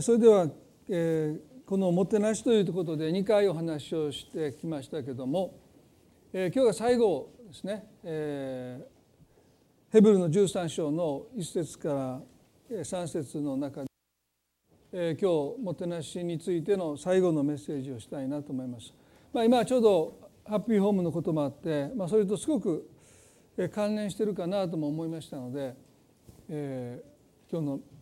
[0.00, 0.48] それでは、
[0.88, 5.60] えー、この「もてなし」ということで2回お話をしてきましたけども、
[6.32, 12.20] えー、今日が最後ですね、えー、ヘブルの13章の1節から
[12.68, 13.88] 3節の中で、
[14.90, 18.92] えー、今日もてなしについての最後のメッセージをしたいなと思います。
[19.32, 22.90] まあ、今ちょうどハッピーホームのこともあって、まあ、それとすごく
[23.72, 25.76] 関連してるかなとも思いましたので、
[26.48, 27.95] えー、今日の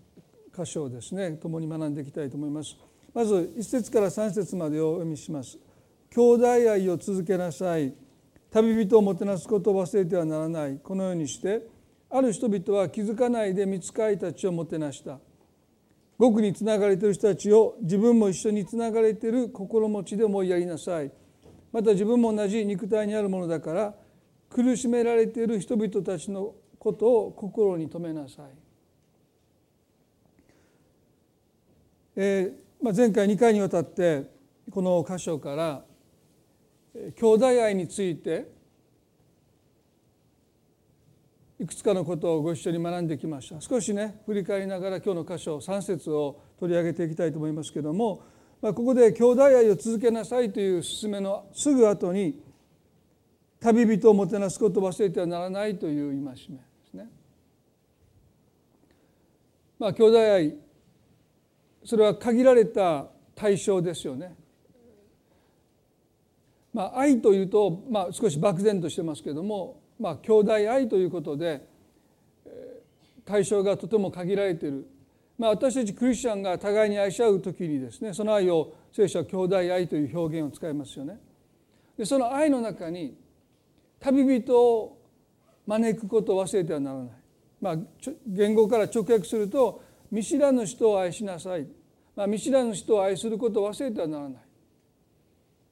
[0.56, 2.76] 箇所をですね共に学んでいきたいと思います。
[3.12, 5.58] まず1節から3節までをお読みします。
[6.10, 7.94] 兄弟愛を続けなさい。
[8.50, 10.78] 旅人をもてなすことを忘れてはならない。
[10.78, 11.66] このようにして
[12.08, 15.18] ある人々は気づかないで見つかいたちをもてなした。
[16.20, 21.10] 極につながれている人たちを自分も一緒につながれている心持ちで思いやりなさい。
[21.72, 23.94] また自分も同じ肉体にあるものだから
[24.48, 28.63] 苦しめられている人々たちのことを心に留めなさい。
[32.16, 34.30] えーまあ、前回2回にわたって
[34.70, 35.84] この箇所から
[36.94, 38.52] 兄弟愛について
[41.58, 48.22] いくつかのことをご一緒に学んできました少しね振り返りながら今日の箇所3節を取り上げていきたいと思いますけども、
[48.62, 52.40] まあ、ここで兄弟愛を続けなさいという勧めのすぐ後に
[53.60, 56.36] 旅人をもてなすことを忘れてはならないという戒めで
[56.90, 57.08] すね。
[59.78, 60.63] まあ兄弟愛
[61.84, 64.34] それは限られた対象ですよね。
[66.72, 71.64] まあ、愛というと、まあ、少し漠然としてますけども、まあ、兄弟愛ということで
[73.24, 74.86] 対象がとても限られている、
[75.38, 81.20] まあ、私たちクリスチャンが互いに愛し合う時にですねその愛を聖書は兄弟愛という表現を使いますよね。
[81.96, 83.16] でその愛の中に
[84.00, 84.98] 旅人を
[85.66, 87.08] 招くことを忘れてはならない。
[87.60, 87.76] まあ、
[88.26, 89.83] 言語から直訳すると
[90.14, 91.66] 見知らぬ人を愛しなさい、
[92.14, 94.42] まあ、見知らぬ人を愛することを忘れてはならない。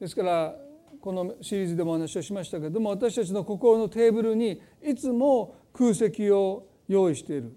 [0.01, 0.57] ですから
[1.01, 7.53] このシリーズでもお話をしましたけれども私たちの心のテーブルにいつも空席を用意している。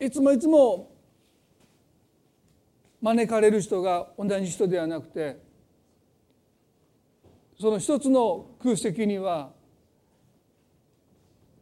[0.00, 0.90] いつもいつも
[3.02, 5.36] 招かれる人が同じ人ではなくて
[7.60, 9.50] その一つの空席には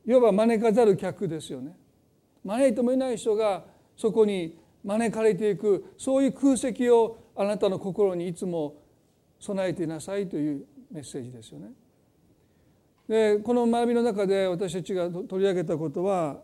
[0.07, 1.77] いわば招かざる客ですよね。
[2.45, 3.65] 招いてもいない人が
[3.97, 8.77] そこに招かれていくそういう空席をあなたの心にいつも
[9.41, 11.73] 備えていなさいというメッセージですよね。
[13.09, 16.41] でこの学びの中で私たちが取り上げたことは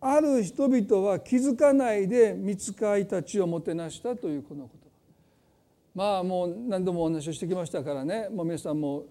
[0.00, 4.88] ある人々は気づかないで見つかいたちをもてなしたというこのこと
[5.94, 8.28] まあもう何度もお話をしてきましたからね。
[8.30, 9.06] もう皆さんも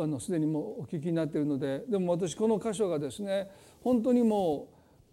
[0.00, 3.48] あのすでにもうお聞きになっているのででも私この箇所がですね
[3.82, 4.68] 本当にも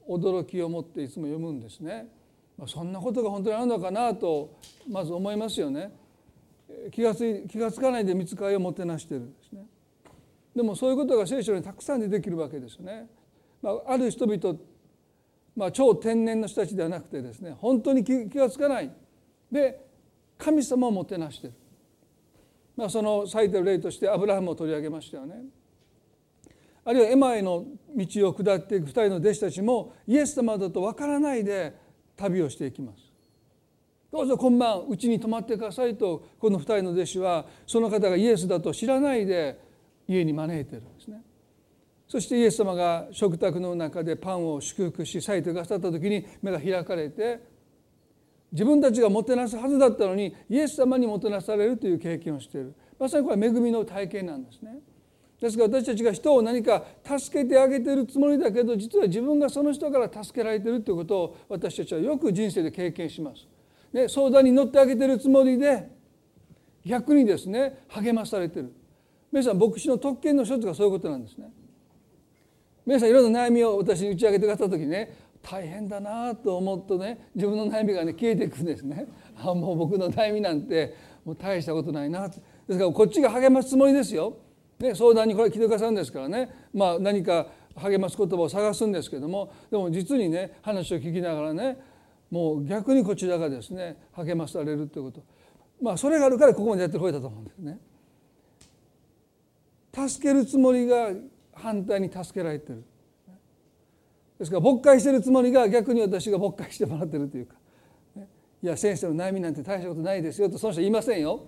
[0.07, 2.07] う驚きを持っていつも読むんですね。
[2.57, 4.57] まあそんなことが本当にあるのかなと
[4.89, 5.91] まず思いますよね。
[6.91, 9.65] 気がつ気がつかないで見つかりをもてなしてるんですね。
[10.55, 13.07] でもそういうことが聖書にたくさん出てきるわけですよね。
[13.61, 14.59] まあ、ある人々、
[15.55, 18.91] まあ、超天然の人たちではなくてですね本当に気がつかない
[19.51, 19.85] で
[20.37, 21.53] 神様をもてなしてる。
[22.75, 25.43] まあ、その最たる例としてアブラハムを取り上げましたよね。
[26.83, 27.65] あるいはエマへの
[27.95, 31.73] 道を下っていく2人の弟子たちもイエス様だと分からないで
[32.15, 33.03] 旅をしていきます。
[34.11, 39.59] どうぞ今晩うちに泊まってくださいとこの2人の弟子はその方がイエスだと知らないで
[40.07, 41.21] 家に招いてるんですね。
[42.07, 47.39] そしてイエス様が食卓の中でパンを祝福し裂いてくださった時に目が開かれて
[48.55, 54.77] 自分たちがもてなすはずだったのにイエス様にもてなされるという経験をしているまさにこれは恵みの体験なんですね。
[55.41, 63.45] ですから私たちが人を何か助けてあげてるつもりだけど実は自分がその人から助けられてるということを私たちはよく人生で経験します。
[63.91, 65.89] ね、相談に乗ってあげてるつもりで
[66.85, 68.73] 逆にですね励まされてる
[69.33, 71.51] 皆さん牧師の特権の一つがそういうことなんですね。
[72.85, 79.05] 皆さんいろんな悩みを私に打ち上げてくださった時ね大変だなと思うとね自分の悩みがね消えていくんですね。
[79.37, 84.37] あもう僕の悩みなんてもう大したことないなですからこっちが励ますつもりですよ、
[84.79, 89.51] ね、相談にこれ来てくださるんですからね、まあ、何か励ます言葉を探すんですけども。
[89.69, 91.77] でも実にね話を聞きながらね
[92.31, 95.21] もう逆にこちらがですね励まされるということ。
[95.79, 97.79] まあそれがあるからここまでやってこれたと思うんですね。
[100.07, 101.11] 助けるつもりが
[101.53, 102.83] 反対に助けられてる。
[104.39, 107.55] ですから勃会してるつもりが逆に私が勃会してもらってるというか、
[108.61, 111.45] いや先生の悩みなんて大したことないですよとその人言いませんよ。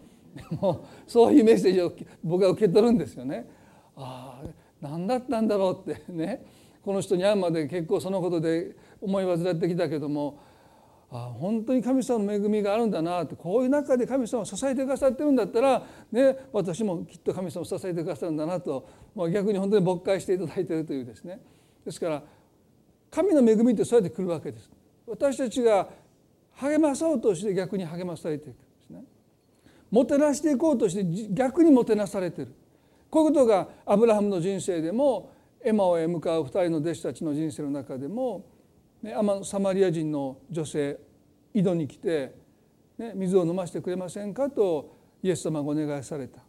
[0.62, 1.92] もうそういうメッセージを
[2.24, 3.50] 僕は受け取るんですよね。
[3.96, 4.48] ああ
[4.80, 6.46] 何だったんだろうってね。
[6.84, 10.40] この人に会うまで結構そのことで思い煩ってきたけども
[11.12, 21.42] あ本当に神様の恵みがあるんだなってこういう中で神様を支えてくださってるんだったら、ね、私もきっと神様を支えてくださるんだなと、まあ、逆に本当に勃会していただいているというですね。
[21.84, 22.24] ですから
[23.10, 24.70] 神の恵みってそうやって来るわけです。
[25.06, 25.88] 私たちが
[26.54, 29.04] 励まそうとして逆に励まされていくんですね。
[29.92, 32.54] もてなしていこうとして逆にもてなされている
[33.10, 35.32] こういうことがアブラハムの人生でも
[35.64, 38.46] エマオへ向かう2人の弟子たちの人生の中でも、
[39.44, 40.98] サマリア人の女性
[41.54, 42.36] 井戸に来て、
[43.16, 46.42] 水を飲ませてくれませんかとイエス様がお願いされた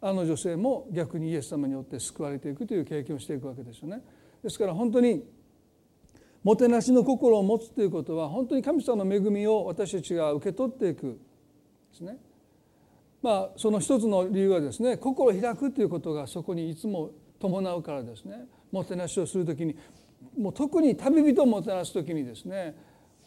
[0.00, 4.02] あの女性も逆にイエス様によって救われていくという経験をしていくわけですよね。
[4.42, 5.24] ですから本当に
[6.42, 11.20] もてなしの心を持つということは本当に神様の恵みを私たちが受け取っていく
[11.92, 12.16] ですね。
[13.22, 19.76] まあその一つの理由はですね心を開くということがそこにいつも伴うからですねもてなしをする時に
[20.38, 22.74] もう特に旅人をもてなす時にですね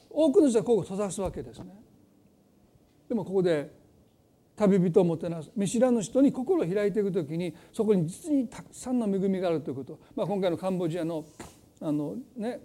[0.09, 1.65] 多くの人はここを閉ざすわけですね。
[3.07, 3.71] でもここで
[4.55, 11.25] 旅人をもてなす見知らぬ人に心を開いていく時にそこに実にたくさんの恵みがあるということ、まあ、今回のカンボジアの
[11.81, 12.61] あの、ね、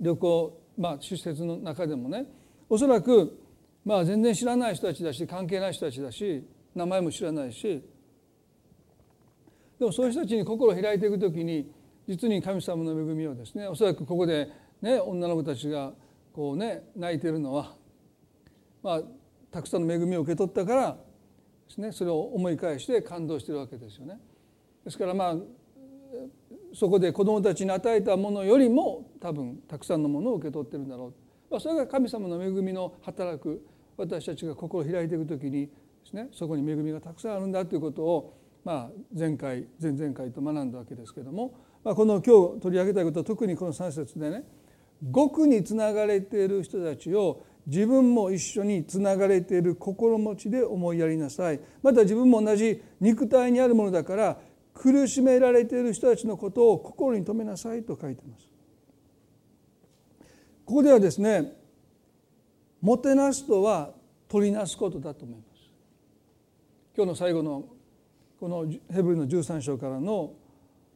[0.00, 2.26] 旅行、まあ、施設の中でもね
[2.68, 3.38] おそらく、
[3.84, 6.44] まあ、全然知らない人たちだし関係ない人たちだし
[6.74, 7.84] 名前も知らないし
[9.78, 11.70] でもそういう人たちに心を開いていく時に
[12.06, 14.48] 実に神様の恵みをですねおそらくここで、
[14.82, 15.92] ね、女の子たちが
[16.32, 17.74] こうね泣いてるのは、
[18.82, 19.02] まあ、
[19.50, 24.18] たくさんの恵みを受け取ったからですねそれを思い返して感動してるわけですよね。
[24.84, 25.36] ですからまあ
[26.74, 33.64] そこで子どもたちに与えたものよりも多分たくさんのものを受け取ってるんだろう、まあ、それが神様の恵みの働く
[33.96, 35.70] 私たちが心を開いていく時にで
[36.04, 41.54] すねそこに恵みがたくさんあるんだということを、まあ、前回前々回と学んだわけですけども
[41.84, 44.44] まあ、この今日取り上げたいことは特にこの3節でね
[45.14, 51.60] 極につながれている人たちを自分も一緒につながれている心持ちで思いやりなさい。
[51.82, 54.38] また自分も同じ肉体にあるものだから
[54.74, 58.48] 苦しめられている人たちのことを心に留めなさいと書いてます。
[60.66, 61.52] ここではですね
[62.80, 63.92] もてなすとは
[64.28, 65.70] 取りなすことだと思います。
[66.96, 67.64] 今日の最後の
[68.40, 70.34] このヘブルの13章からの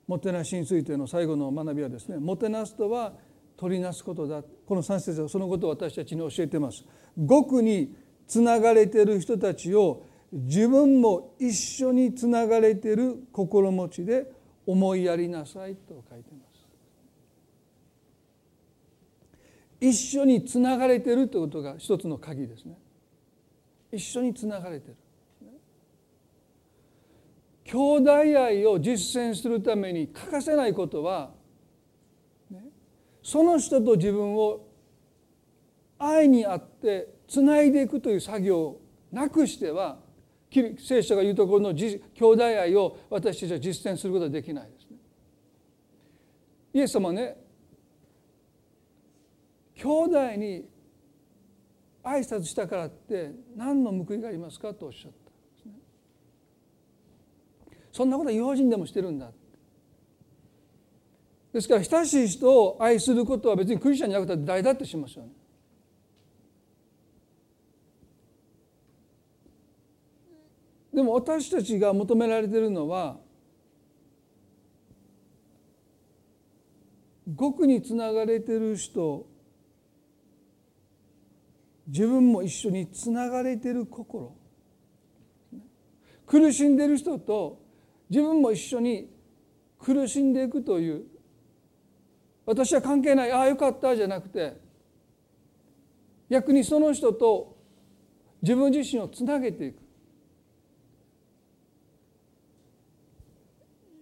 [0.07, 3.13] もてなしについての最後の学びはですねもてなすとは
[3.57, 6.85] 取りなすことだこの3節はそのことを私たちに教えてます
[7.29, 7.95] 極に
[8.27, 14.31] つながれている人たちを自分も一緒につながれている心持ちで
[14.67, 16.69] 思いやりなさいと書いてます。
[19.81, 22.77] 一緒につながれているということが一つの鍵ですね。
[23.93, 24.97] 一緒につながれてる。
[27.65, 31.33] 兄弟愛を実践するために欠かせないことは、
[32.51, 32.65] ね、
[33.23, 34.67] その人と自分を
[35.99, 38.81] 愛にあってつないでいくという作業を
[39.13, 39.99] なくしては
[40.51, 44.97] 聖書が言うところの兄弟愛を私たちは実践することはできないですね。
[46.75, 47.37] イエス様ね
[49.75, 50.69] 兄弟に
[52.03, 55.29] 挨拶したからって何の報いがありますかとおっしゃった。
[57.93, 59.33] そんなことは違法人でもしてるんだ
[61.53, 65.33] ですから親しい人を愛することは別にクリスチャンじゃなくて誰だってしますよね。
[70.99, 73.19] でも私たちが求められているのは
[77.39, 79.25] 極につながれてる人
[81.87, 84.35] 自分も一緒につながれてる心。
[86.27, 87.61] 苦しんでる人と
[88.11, 89.09] 自分も一緒に
[89.79, 91.05] 苦しんでいくという
[92.45, 94.57] 私は関係ないああよかったじゃなくて
[96.29, 97.57] 逆にその人と
[98.43, 99.88] 自分自身をつなげていく。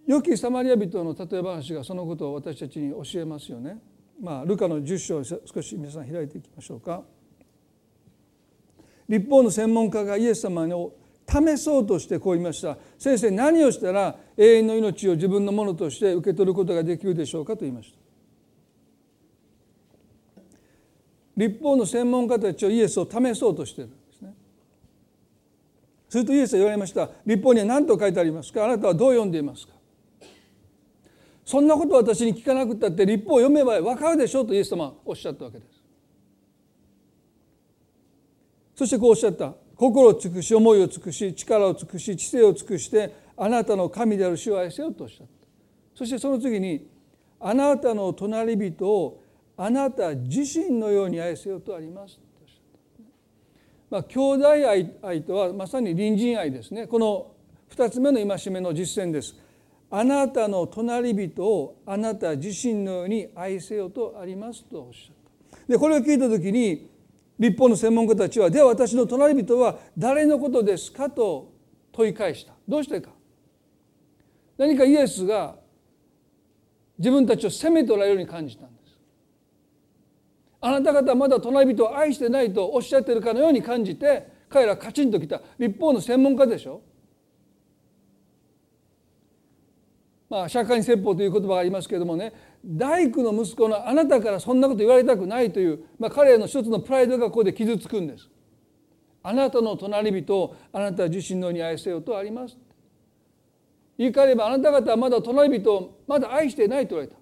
[0.07, 3.77] 良きサマリア人の例え話がそのことを私たちに教えますよね。
[4.19, 7.03] まあ、ルカの10章を少し皆さん開いていきましょうか。
[9.09, 10.91] 立法の専門家がイエス様の
[11.29, 12.77] 試そうとしてこう言いました。
[12.97, 17.97] 先生何をしたら永遠の命を自分のものとして受け取ることができるでしょうかと言いました。
[21.35, 24.33] 立法の専門家たちはイエスを試そうとしてるんですね。
[26.09, 27.09] するとイエスは言われました。
[27.25, 28.63] 立法には何と書いてありますか？
[28.63, 29.73] あなたはどう読んでいますか？
[31.47, 35.81] そんなこと私に聞かなくったって立法を読めば分かるでしょうとイエス様はおっしゃったわけです。
[38.75, 45.47] そしてこうおっしゃった心を尽くし思いを尽くし力を尽くし知性を尽くしてあなたの神である主を愛せよとおっしゃった。
[45.95, 46.85] そしてその次に
[47.39, 49.23] あなたの隣人を
[49.55, 52.19] あなた自身のように愛せよとあります
[53.89, 54.49] まあ、兄弟
[55.01, 56.87] 愛とはまさに隣人愛ですね。
[56.87, 57.31] この
[57.73, 59.46] 2つ目の戒めの実践です。
[59.89, 65.15] あなたの隣人をあなた自身のように愛せよとありますとおっしゃっ
[65.51, 65.59] た。
[65.67, 66.89] でこれを聞いた時に
[67.39, 71.53] 立法の専門家たちはでは私の隣人は誰のことですかと
[71.91, 72.53] 問い返した。
[72.67, 73.11] どうしてか。
[74.57, 75.55] 何かイエスが
[76.97, 78.97] 自分たちを責めておられるように感じたんです。
[80.59, 85.41] あなた方はまだ隣人を愛してないとおっしゃってるかのように感じて彼らカチンときた。
[85.59, 86.81] 立法の専門家でしょ。
[90.29, 92.33] まあ、釈迦に説法という言葉がありますけれどもね
[92.65, 98.29] 大工の息子のあなたからそんなこと言われたくないという、まあ、彼の一つのプライドがここで傷つくんです。
[99.23, 102.57] あなたの隣人をあなた自身のように愛せよとあります。
[103.97, 107.17] 言い換えればあなた方はまだ隣人をまだ愛していないと言われた。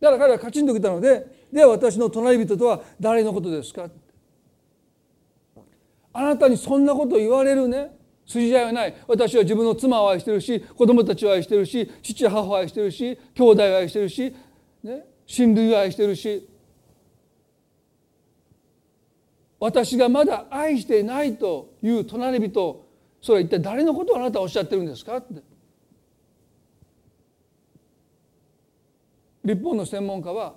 [0.00, 3.88] だから彼はカチンときたのででは私の隣人とは誰のことですか
[6.12, 7.96] あなたにそんなこと言われるね
[8.26, 8.94] 筋合いはない。
[9.06, 14.34] 私は自分の妻を愛してるし子供たちを愛してるし父母を愛してるし兄弟を愛してるし、
[14.82, 16.48] ね、親類を愛してるし。
[19.58, 22.84] 私がまだ愛してないという隣人
[23.20, 25.40] それは一体誰のことをあなたはおっしゃってるんですかって。
[29.44, 30.54] 立法の専門家は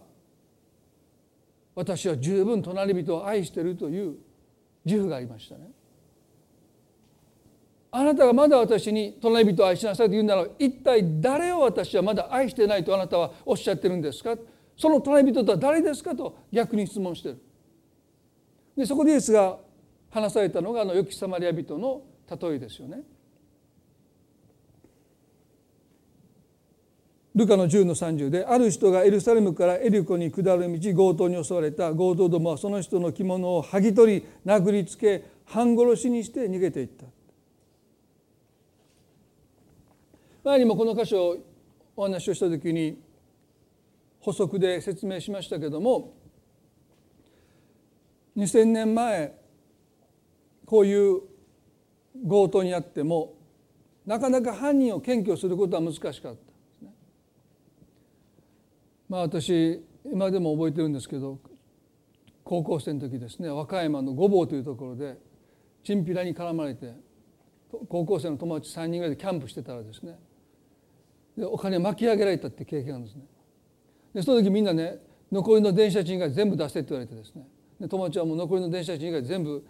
[1.76, 4.16] 私は十分隣人を愛しているという
[4.86, 5.70] 自負がありましたね。
[7.98, 14.36] あなたがまだ私に隣人を愛しなさいと言うなら一体誰を私はまだ愛してないとあなたはおっしゃってるんですか？
[14.76, 17.42] その隣人とは誰ですかと逆に質問してる。
[18.76, 19.58] でそこでイエスが
[20.10, 23.02] 話されたのがあの良きサマリア人の例えですよね。
[27.34, 31.94] ルカの10の30である人がエルサレムからエリコに下る道強盗に襲われた。
[31.94, 37.06] 強盗どもはその人の着物を剥ぎ取り殴りつけ半殺しにして逃げていった。
[40.46, 41.38] 前にもこの箇所を
[41.96, 43.02] お話をした時に
[44.20, 46.14] 補足で説明しましたけども
[48.38, 49.36] 2,000年前
[50.68, 51.22] こういう
[52.30, 53.34] 強盗にあっても
[54.06, 56.38] なかなか犯人を検挙することは難しかったで
[56.78, 56.94] すね。
[59.10, 61.40] まあ私今でも覚えてるんですけど
[62.44, 65.18] 高校生の時ですね和歌山の御坊というところで
[65.84, 66.94] チンピラに絡まれて
[67.90, 70.20] 高校生の友達3人ぐらいでキャンプしてたらですね
[71.38, 73.24] でお金巻き上げられたって経験があるんですね。
[74.14, 75.00] でその時みんなね
[75.32, 77.48] 残りの電車賃以外全部出せって言われてですね。
[77.80, 79.66] で友達はもう残りの電車賃以外全部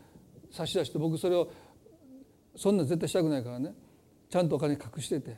[0.51, 1.50] 差し出して僕それを
[2.55, 3.74] そんな絶対したくないからね
[4.29, 5.38] ちゃんとお金隠してて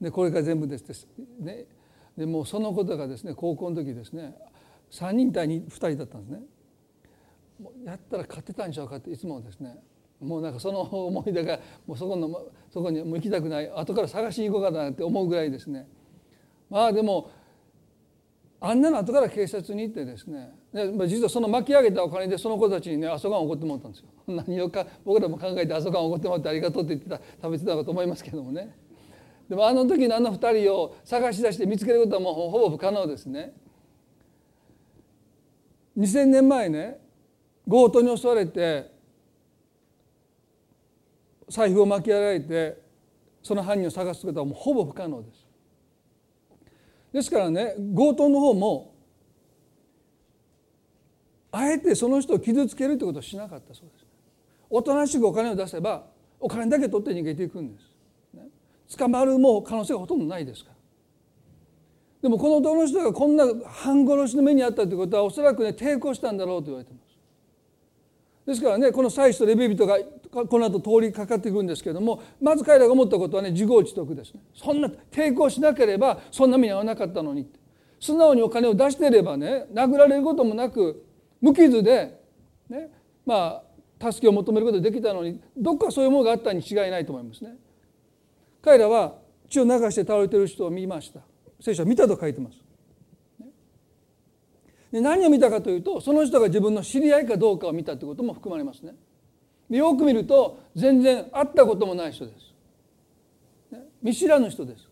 [0.00, 1.64] でこれから全部ですってね
[2.16, 4.34] でもうそのことがですね高校の時ですね
[4.90, 6.42] 3人対 2, 2人だったんですね。
[7.84, 9.78] やったら勝てたんちゃうかっていつもですね
[10.20, 15.86] もうなんかその思い出がもうそこのそこにも行きたくない後から探しに行こうかなって思うぐらいですね。
[16.70, 17.30] まあでも
[18.60, 20.54] あんなの後から警察に行ってですね。
[20.72, 24.08] で実はその巻き上げたお金でその子たちにね朝ごはんおごってもらったんですよ。
[24.46, 28.74] 何をか僕らも考えて朝ごはんおごってもらってありがとうって言ってた食べてたかと思いますけどもね。
[29.48, 33.54] でもあの時のあの2人を探し出して見つけることはもうほぼ不可能ですね。
[35.96, 36.98] 2000年前ね
[37.68, 38.95] 強盗に襲われて
[41.48, 42.82] 財布を巻き上げて
[43.42, 45.46] その犯人を探すことはもうほぼ不可能です。
[47.12, 48.94] ですからね強盗の方も
[51.52, 54.06] あえてその人を傷つけるということをしなかったそうです。
[54.68, 56.04] おとなしくお金を出せば
[56.40, 58.98] お金だけ取って逃げていくんです。
[58.98, 60.76] 捕まるも可能性がほとんどないですから。
[62.22, 67.05] でもこの男の人がこんな半殺しの目にあったということはおそらくね抵抗したんだろうと言われてます。
[68.46, 69.98] ですからねこの祭司とレビ人が
[70.30, 74.40] この後通りかかっていくんですけれどもまず彼らが思ったことはね自業自得ですね。
[74.54, 77.50] そんな抵抗しなければそんな目に遭わなかったのに。
[77.98, 81.06] 素直にお金を出していればね殴られることもなく
[81.40, 82.20] 無傷で、
[82.68, 82.90] ね、
[83.24, 83.62] ま
[84.00, 87.56] あ助けを求めることができたのにどっかそういうものがあったに違いないと思いますね。
[88.62, 89.14] 彼らは
[89.48, 91.20] 血を流して倒れている人を見ました。
[91.60, 92.65] 聖書は見たと書いてます。
[94.92, 98.94] で何を見たかというとその人が自分の知り合いかどうかを見たということも含まれますね。
[99.68, 102.54] でよく見ると全然会ったこともない人です。
[103.72, 104.88] ね、見知らぬ人です。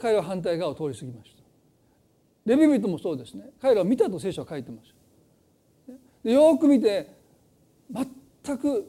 [0.00, 1.42] 彼は反対側を通り過ぎました。
[2.44, 4.92] レビ人もそうですね彼らは見たと聖書は書いてます。
[6.24, 7.10] でよく見て
[8.44, 8.86] 全く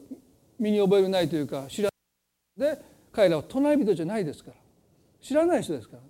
[0.58, 1.90] 身に覚えるないというか知ら
[2.56, 2.82] ないで
[3.12, 4.56] 彼らは隣人じゃないですから
[5.20, 6.02] 知らない人ですから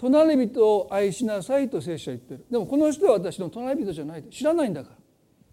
[0.00, 2.46] 隣人を愛しなさいと聖書は言ってる。
[2.50, 4.24] でもこの人は私の隣人じゃない。
[4.30, 4.96] 知らないんだから。
[4.96, 5.02] と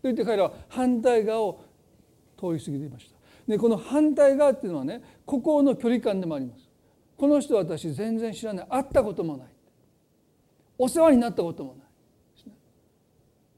[0.03, 1.59] 言って彼らは反対側を
[2.39, 3.17] 通り過ぎていました。
[3.45, 6.69] でこの反対側っていうのはね心の距離感でもあります。
[7.17, 8.67] この人は私全然知らない。
[8.69, 9.47] 会ったこともない。
[10.77, 11.87] お世話になったこともない。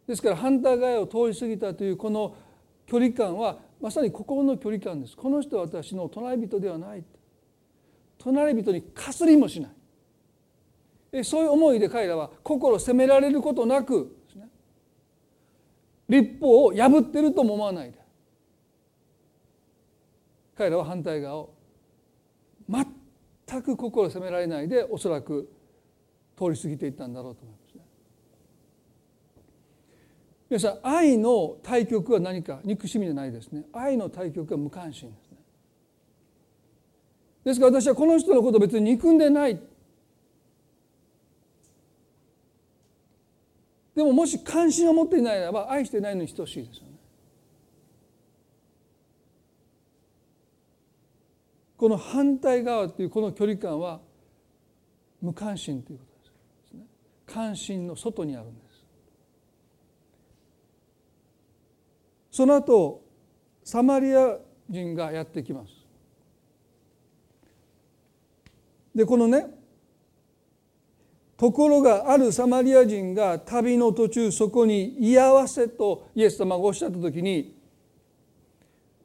[0.07, 2.35] ですから反対側を通り過ぎたというこの
[2.87, 5.15] 距離感はまさに心の距離感です。
[5.15, 7.03] この人は私の隣人ではない。
[8.17, 9.71] 隣人にかすりもしない。
[11.23, 14.15] そういう思いで彼らは心を責められることなく
[16.07, 17.99] 立法を破ってるとも思わないで。
[20.55, 21.53] 彼らは反対側を
[22.67, 25.49] 全く心を責められないでおそらく
[26.37, 27.59] 通り過ぎていったんだろうと思います。
[30.49, 32.59] 皆さん愛の対極は何か？
[32.63, 33.65] 憎しみじゃないですね。
[33.71, 35.37] 愛の対極は無関心ですね。
[37.45, 39.61] ですから私はこの人のこと別に憎んでない。
[43.99, 46.93] でももし関心を持っていないならば愛していないのに等しいですよね。
[51.75, 53.99] この反対側というこの距離感は
[55.21, 56.85] 無関心ということですね。
[57.25, 58.85] 関心の外にあるんです。
[62.31, 63.03] その後
[63.65, 64.37] サマリア
[64.69, 65.73] 人がやってきます。
[68.95, 69.58] でこのね
[71.39, 77.57] ところがあるサマリア人が旅の途中そこに居合わせとイエス様がおっしゃった時に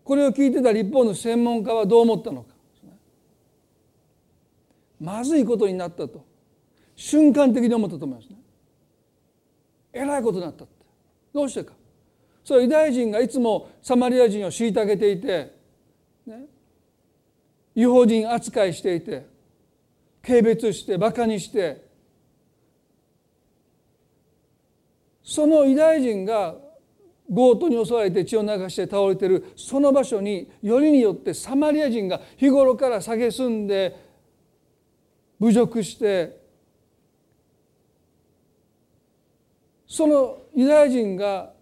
[0.03, 2.53] これを聞いてた立法の専門家はどう思ったのか。
[5.01, 6.25] まずいことになったと。
[6.97, 8.37] 瞬間的に思ったと思いますね。
[9.93, 10.75] えらいことになったって。
[11.33, 11.73] どうしてか。
[12.45, 15.55] それはユダヤ人がいつもサマリア人を虐げていて、
[16.27, 16.47] ね、
[17.77, 19.27] 違法人扱いしていて
[20.27, 21.84] 軽蔑してバカにして
[25.25, 26.55] そのユダヤ人が
[27.35, 33.99] 強盗に襲われて血を流して倒れてるその場所によりによってサマリア人が日頃から蔑んで
[35.41, 36.39] 侮辱して
[39.87, 41.53] そのユダヤ人が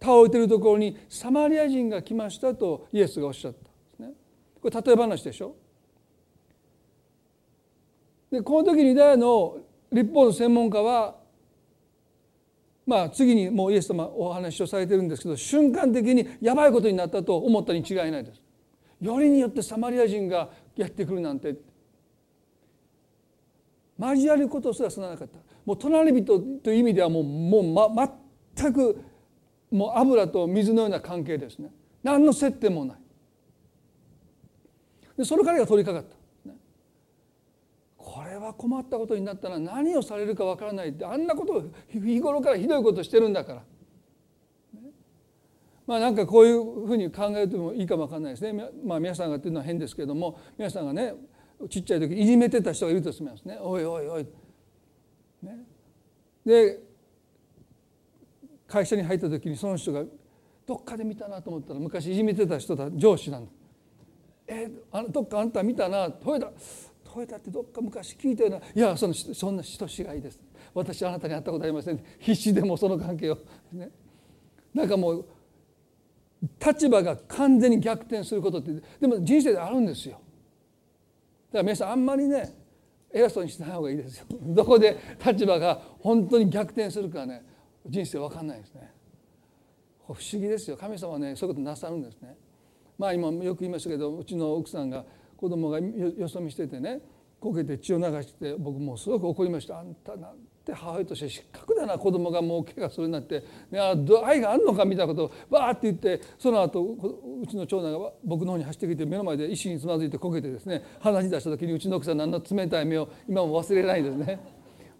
[0.00, 4.12] 倒れてるところにサマリア人が来ましたとイエスがおっしゃったんですね。
[4.60, 5.54] これ例え話でしょ？
[8.32, 9.58] でこの時にユダヤの
[9.92, 11.22] 立法の専門家は
[12.86, 18.42] まあ次にもうイエス様お話をされてるんですけど瞬間的にやばいことになったと思ったに違いないです。
[19.00, 21.56] よりによってサマリア人がやってくるなんて。
[23.96, 25.38] 交わることすらすらなかった。
[25.64, 26.24] もう隣人
[26.62, 28.12] という意味ではもうもう、ま、
[28.56, 29.00] 全く
[29.70, 31.72] もう油と水のような関係ですね。
[32.02, 32.96] 何の接点もない。
[35.16, 36.13] でその彼が取り掛かった、
[38.34, 43.62] れは困ったことになったら何をされるかわからないってあんなことを日頃からひどいことしてるんだから、
[45.86, 48.70] まあなんかこういうふうに考えてもいいかもわからないですね。
[48.84, 51.14] まあ皆さんがっていうのは変ですけども皆さんがね
[51.70, 53.58] ちっちゃい時いじめてた人がいるとしますね。
[53.60, 54.26] おいおいおい、
[55.42, 55.64] ね、
[56.44, 56.80] で
[58.66, 60.04] 会社に入った時にその人が
[60.66, 63.50] どっかで見たなと思ったら昔いじめてた人だ上司なんだ。
[64.46, 66.52] えあのどっかあんた見たなトヨタ
[67.14, 70.40] トヨタってどっか昔聞いたようないやそのそんな人しがいです。
[70.74, 72.04] 私あなたに会ったことありません。
[72.18, 73.38] 必死でもその関係を。
[73.72, 73.88] ね。
[74.74, 75.26] なんかもう
[76.58, 80.14] 立場が完全に逆転することってでも人生であるんですよ。
[80.14, 80.20] だか
[81.58, 82.52] ら皆さんあんまりね
[83.12, 84.26] 偉そうにしない方がいいですよ。
[84.42, 87.44] どこで立場が本当に逆転するかね
[87.86, 88.90] 人生わかんないですね。
[90.08, 90.76] 不思議ですよ。
[90.76, 92.36] 神様はねそういうことなさるんですね。
[92.98, 95.04] まあ今よく言いましたけどうちの奥さんが
[95.44, 97.02] 子供がよそ見しててね
[97.38, 103.78] こけて血を流して僕もうすごく怒りましたあんたなんて母親として失格だな子供がもう怪我するなんて、ね、
[104.24, 106.82] 愛があるのかみたいなことをわーって言ってその後
[107.42, 114.40] うちの長男が僕の方に走ってきて目の前で石につまずいてこけてですね話し出した時にうちの奥さん何の冷たい目を今も忘れないですね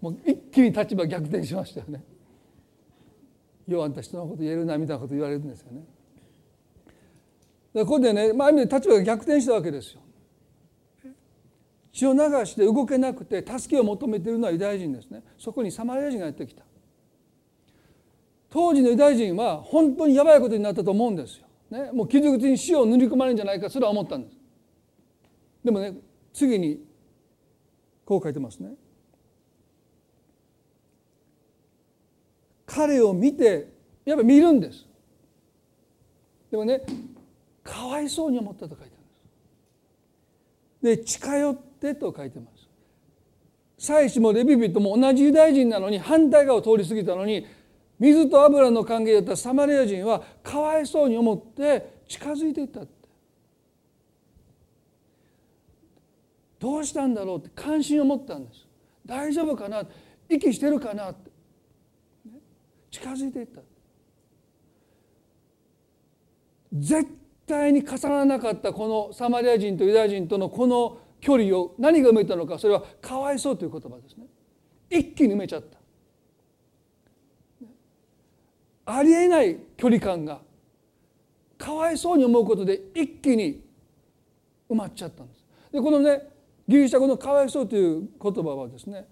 [0.02, 2.04] もう一気に立場逆転しましたよね。
[3.66, 5.82] ようあんた人のこと言えるなみたいなこと言われるんですよね。
[7.74, 10.03] ここでね、まあ、ある意味で立場が逆転したわけですよ。
[11.94, 15.22] 血を流して動けなくて助けを求めているのはユダヤ人ですね。
[15.38, 16.64] そこにサマリア人がやってきた。
[18.50, 21.46] 当時のユダヤ人は本当にやばいことになったと思うんですよ。
[21.70, 24.36] ね、もう傷口に死を塗り込まれるんじゃないかそれは思ったんです。
[25.64, 25.94] でもね
[26.32, 26.84] 次に
[28.04, 28.74] こう書いてますね。
[32.66, 33.68] 彼を見て
[34.04, 34.84] やっぱ見るんです
[36.50, 36.82] でもね
[37.62, 38.86] かわいそうに思ったと書いてあ
[40.86, 42.68] るんですで近寄ってと書いてます。
[43.76, 47.44] 妻子もレビ人も同じユダヤ人なのに反対側を通り過ぎたのに
[47.98, 52.92] 水と油の関係だったサマリア人はかわいそうに思って近づいていったって。
[56.60, 58.66] どうしたんだろうって関心を持ったんです。
[59.04, 59.84] 大丈夫かな？
[60.30, 61.30] 息してるかなって。
[62.90, 63.60] 近づいていった。
[66.72, 67.06] 絶
[67.46, 74.26] 対に重ならなかったこのサマリア人とユダヤ人とのこの距離を何が埋めたのかそれはかわいそうという言葉ですね。
[74.90, 75.78] 一気に埋めちゃった。
[78.84, 80.42] ありえない距離感が
[81.56, 83.64] かわいそうに思うことで一気に
[84.68, 85.46] 埋まっちゃったんです。
[85.72, 86.28] でこのね
[86.68, 89.08] ギリシャ語の「かわいそう」という言葉はですね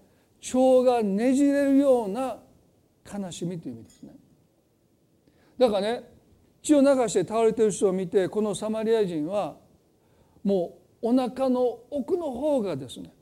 [0.53, 2.37] 腸がねじれるような
[3.11, 4.15] 悲しみという意味ですね。
[5.57, 6.03] だからね
[6.61, 9.57] 血を流して倒れてる人を見てこのサマリア人は
[10.43, 13.13] もうお腹の奥の方がですね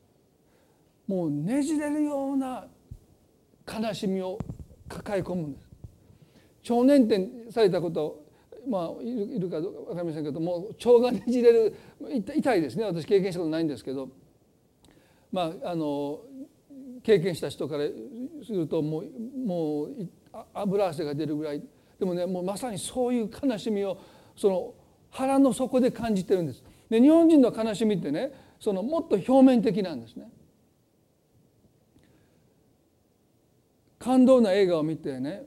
[1.08, 2.68] もうねじれるような
[3.68, 4.38] 悲しみを
[4.88, 5.68] 抱え込むんです。
[6.62, 8.24] 超年点されたこと
[8.70, 11.76] まあいるかどうか分かりませんけども腸がねじれる
[12.36, 12.86] 痛いですね。
[12.86, 14.10] 私経験したことないんですけど
[15.32, 16.20] まああの
[17.02, 17.86] 経験した人から
[18.46, 19.06] するともう
[19.44, 19.90] もう
[20.54, 21.64] 油汗が出るぐらい。
[21.98, 23.98] でもねもうまさにそういう悲しみを
[24.36, 24.74] その
[25.10, 26.64] 腹の底で感じてるんです。
[26.92, 30.30] で日本人の悲しみってねそのもっと表面的なんですね。
[33.98, 35.44] 感動な映画を見てね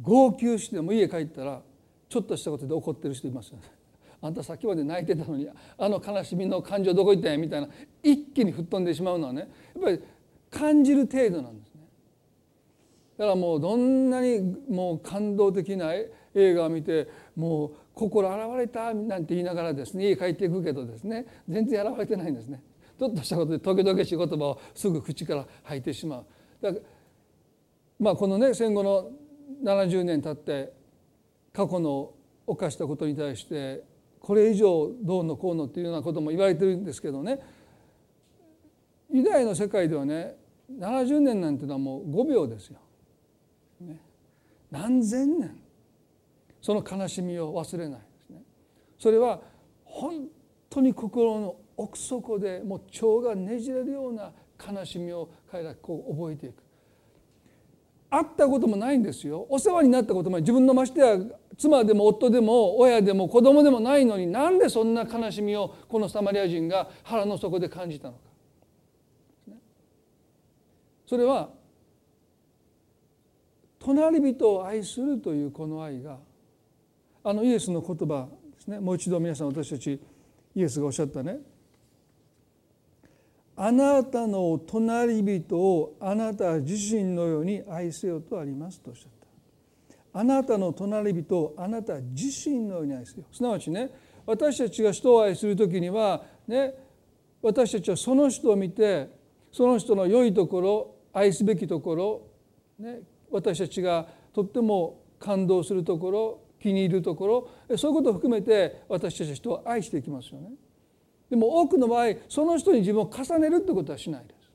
[0.00, 1.60] 号泣しても家帰ったら
[2.08, 3.64] ちょっとしたことで怒ってる人いますよね。
[4.22, 7.68] あんたさっきまで泣いてたのにあの悲しみの感情どこ行ったんやみたいな
[8.02, 10.00] 一気に吹っ飛んでしまうのはねやっぱり
[10.50, 11.82] 感じる程度なんですね。
[13.18, 22.62] だからもうどんなにもう感動的な映画を見てもう心洗われたなんて言いながらですね家帰っていくけどですね全然洗われてないんですね。
[22.98, 26.26] ちょっとしたことで時々しい言葉をすぐ口から吐いてしまう。
[26.60, 26.84] だから
[27.98, 29.10] まあこのね戦後の
[29.64, 30.74] 70年経って
[31.54, 32.12] 過去の
[32.46, 33.82] 犯したことに対して
[34.20, 37.40] これ以上どうのこうのっていうようなことも言われてるんですけどね
[39.10, 40.36] ユダヤの世界ではね
[40.70, 42.78] 70年なんていうのはもう5秒ですよ。
[43.80, 43.98] ね、
[44.70, 45.65] 何千年
[46.66, 48.42] その悲しみを忘れないですね。
[48.98, 49.40] それは
[49.84, 50.26] 本
[50.68, 52.80] 当に心の奥底でもう
[53.20, 56.54] 腸がねじれるような悲しみを彼らこう覚えていく。
[58.10, 61.18] 会ったこともないんですよお世話になったことも自分のましてや
[61.56, 68.20] 妻でも夫でも親でも子供でもないのになんでそんな悲しみをこのサマリア人が腹の底で感じたのか
[71.06, 71.50] それは
[73.78, 76.18] 隣人を愛するというこの愛が
[77.28, 78.78] あのイエスの言葉ですね。
[78.78, 80.00] もう一度皆さん私たち
[80.54, 81.38] イエスがおっしゃったね。
[83.56, 89.10] あなたの隣人をあなた自身のように愛せよとありますとおっしゃっ
[90.12, 90.20] た。
[90.20, 93.90] あなたの隣人をあなた自身のように愛せよすなわちね
[94.24, 96.74] 私たちが人を愛する時にはね
[97.42, 99.10] 私たちはその人を見て
[99.50, 102.22] その人の良いところ愛すべきところ、
[102.78, 103.00] ね、
[103.32, 107.26] 私たちがとっても感動するところ気に入るとこ
[107.68, 110.50] ろそういうことを含めて私たちは人を愛していきますよね。
[111.30, 114.50] でも多くの場合その人に自分を重ねるってことはしないです。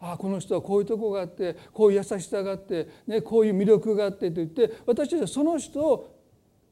[0.00, 6.16] ああこの人はこういうとこがあってこういう優しさがあって、ね、こういう魅力があってと言って私たちはその人を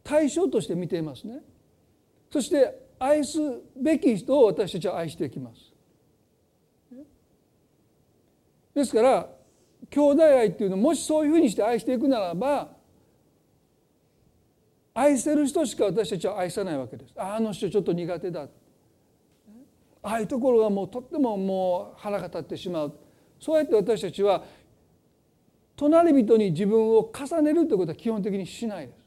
[0.03, 1.41] 対象として見ていますね。
[2.33, 3.39] そして愛す
[3.77, 5.73] べき人を私たちは愛していきます。
[8.75, 9.29] ですから
[9.91, 12.80] 兄弟愛っていうのもしそういうふうにして愛していくならば
[15.01, 17.15] 愛せる人しか私たちは愛さないわけです。
[17.17, 18.43] あの人ちょっと苦手だ。
[18.43, 18.49] あ
[20.03, 22.93] あいうところがもうとってももう腹が立ってしまう。
[23.39, 24.45] そうやって私たちは
[25.75, 29.01] 隣人に自分を重ねるということは基本的にしないです。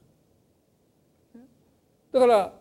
[2.11, 2.53] だから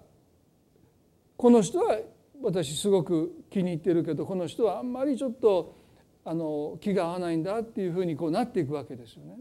[1.38, 2.00] この人は
[2.42, 5.74] 私すごく気に入ってるけどこの人はあんまりちょっと
[6.22, 9.38] あの気が合わないんだっていうふうにこうなっていくわけですよね。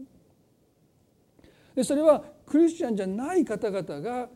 [1.74, 4.28] でそれはクリスチャンじゃない方々が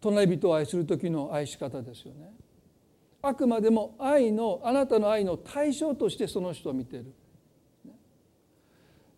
[0.00, 2.32] 隣人を愛する時の愛し方ですよね。
[3.22, 7.14] あくまでも愛のあなたの愛の対象としてその人を見ている。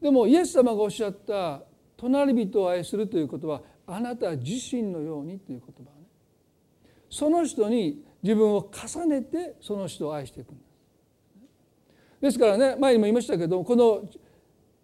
[0.03, 1.63] でもイエス様がおっしゃった
[1.97, 6.07] 隣人を愛するということはあなた自身のようにという言葉ね
[7.09, 10.73] その人に自分を重ねてその人を愛していくんです。
[12.21, 14.07] ですからね前にも言いましたけどこの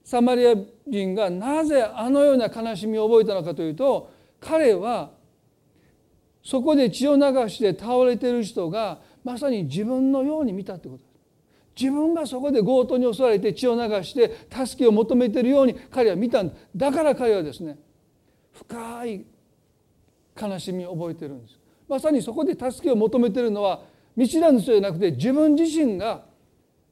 [0.09, 0.55] サマリア
[0.87, 5.11] 人がなぜあのような悲しみを覚えたのかというと彼は
[6.43, 11.09] そこで血を流して倒れている人がまさに自分のように見たってことです。
[11.79, 17.77] 自分がそこで強盗に襲われて血を流して助けを求めているように彼は見たんだだから彼はですね
[18.55, 19.27] 深い
[20.41, 23.83] 悲しみを覚えてるんですまさにそこで助けを求めてるのは
[24.17, 26.25] 見知らぬ人じゃなくて自分自身が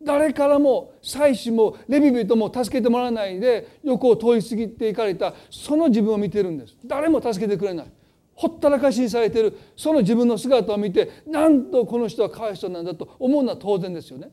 [0.03, 6.77] 誰からも妻子もレビ人も助けてもらわないで横を通り過ぎていかれたその自分を見てるんです。
[6.85, 7.87] 誰も助けてくれない。
[8.35, 9.59] ほったらかしにされている。
[9.77, 14.31] その自分の姿を見てなんとこの人はかわいそうなんだと思うのは当然ですよね。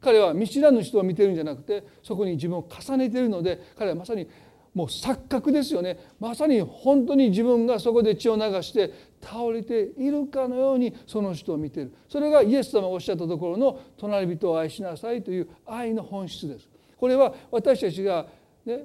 [0.00, 4.28] 彼は見知らぬ人を見てるんじゃなくてそこに自分を重ねているので彼はまさに
[4.74, 5.98] もう錯覚ですよね。
[6.18, 8.90] まさに本当に自分がそこで血を流して
[9.22, 11.94] 倒れているかのようにその人を見ている。
[12.08, 16.68] それがイエス様がおっしゃったところの隣人を愛しなさいという愛の本質です。
[16.98, 18.26] これは私たちが、
[18.66, 18.84] ね、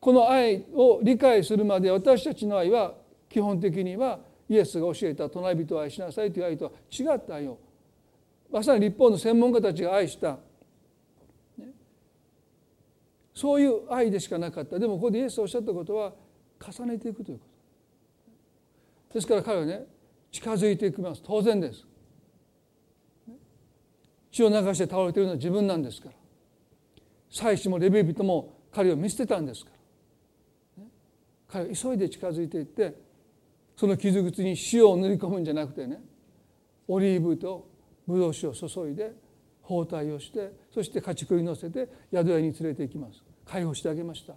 [0.00, 2.94] この愛を理解するまで私たちの愛は
[3.28, 7.58] 基本的にはイエスが教えた隣人を愛しなさいという愛とは違った愛を
[8.50, 10.38] まさに立法の専門家たちが愛した。
[11.58, 11.66] ね。
[13.34, 14.78] そういう愛でしかなかった。
[14.78, 16.12] でもここでイエスがおっしゃったことは
[16.60, 17.57] 重ねていくということ。
[19.12, 19.86] ですから彼はね
[20.30, 21.22] 近づいていきます。
[21.24, 21.84] 当然です。
[24.30, 26.14] 血を流して倒れているのは自分なんですから。
[27.30, 29.70] 妻子もレビ人も彼を見捨てたんですか
[30.78, 30.84] ら。
[31.48, 32.94] 彼は急いで近づいていって
[33.76, 36.00] その傷口に塩を塗り込むんじゃなくてね
[36.86, 37.68] オリーブと
[38.06, 39.12] ブドウ酒を注いで
[39.62, 43.22] 包帯をしてそして家畜に乗せて宿屋に連れて行きます。
[43.46, 44.34] 解放してあげました。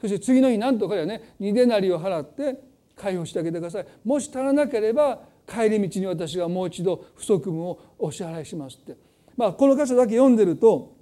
[0.00, 2.60] そして次の日なんと彼はね二でなりを払って
[3.02, 3.86] 解放してあげてください。
[4.04, 8.96] もし足らなければ帰り道に私がもう一度不足分をお支払いしますって。
[9.36, 10.94] まあこの箇所だけ読んでると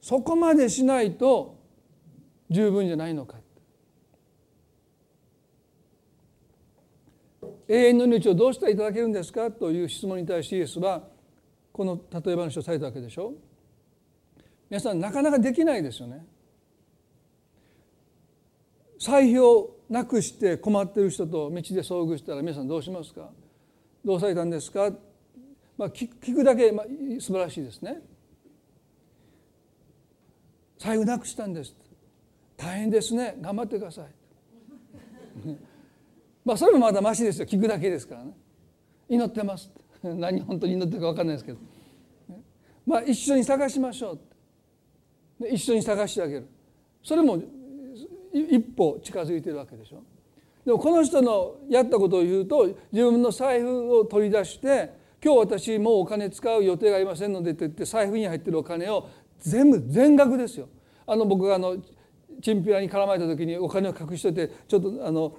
[0.00, 1.56] そこまでしないと
[2.50, 3.36] 十分じゃないのか
[7.68, 11.04] 永遠の命をどうしたらいただけるんですかという質問に対してイエスは
[11.72, 13.32] この例え話をされたわけでしょ。
[14.68, 16.26] 皆さんなかなかできないですよね。
[18.98, 23.30] 財布をなくして困っている人と道で遭遇したら皆さんどうしますか？
[24.04, 24.90] どうされたんですか、
[25.78, 26.86] まあ、聞くだけ、まあ、
[27.20, 28.02] 素晴らしいですね。
[30.78, 31.74] 財布なくしたんです。
[32.56, 33.36] 大変ですね。
[33.40, 34.06] 頑張ってください。
[36.44, 37.46] まあそれもまだましですよ。
[37.46, 38.32] 聞くだけですからね。
[39.08, 39.70] 祈ってます。
[40.02, 41.58] 何本当に祈ってるか分かんないですけど。
[42.86, 44.18] まあ一緒に探しましょ
[45.40, 45.48] う。
[45.48, 46.46] 一緒に探してあげる。
[47.02, 47.42] それも
[48.34, 50.02] 一歩近づいてるわけでしょ
[50.66, 54.92] でもこの人のやったことを言うと自分の財布を取り出して
[55.22, 60.68] 今日私もうお金使う予定がありませんのでと言って財布に入ってるお金を全部全額ですよ。
[61.06, 61.76] あの僕があの
[62.42, 65.36] チンピラに絡まれた時にお金を隠しといてちょっとあの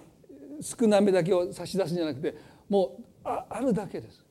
[0.62, 2.36] 少なめだけを差し出すんじゃなくて
[2.70, 4.24] もうああるだけです。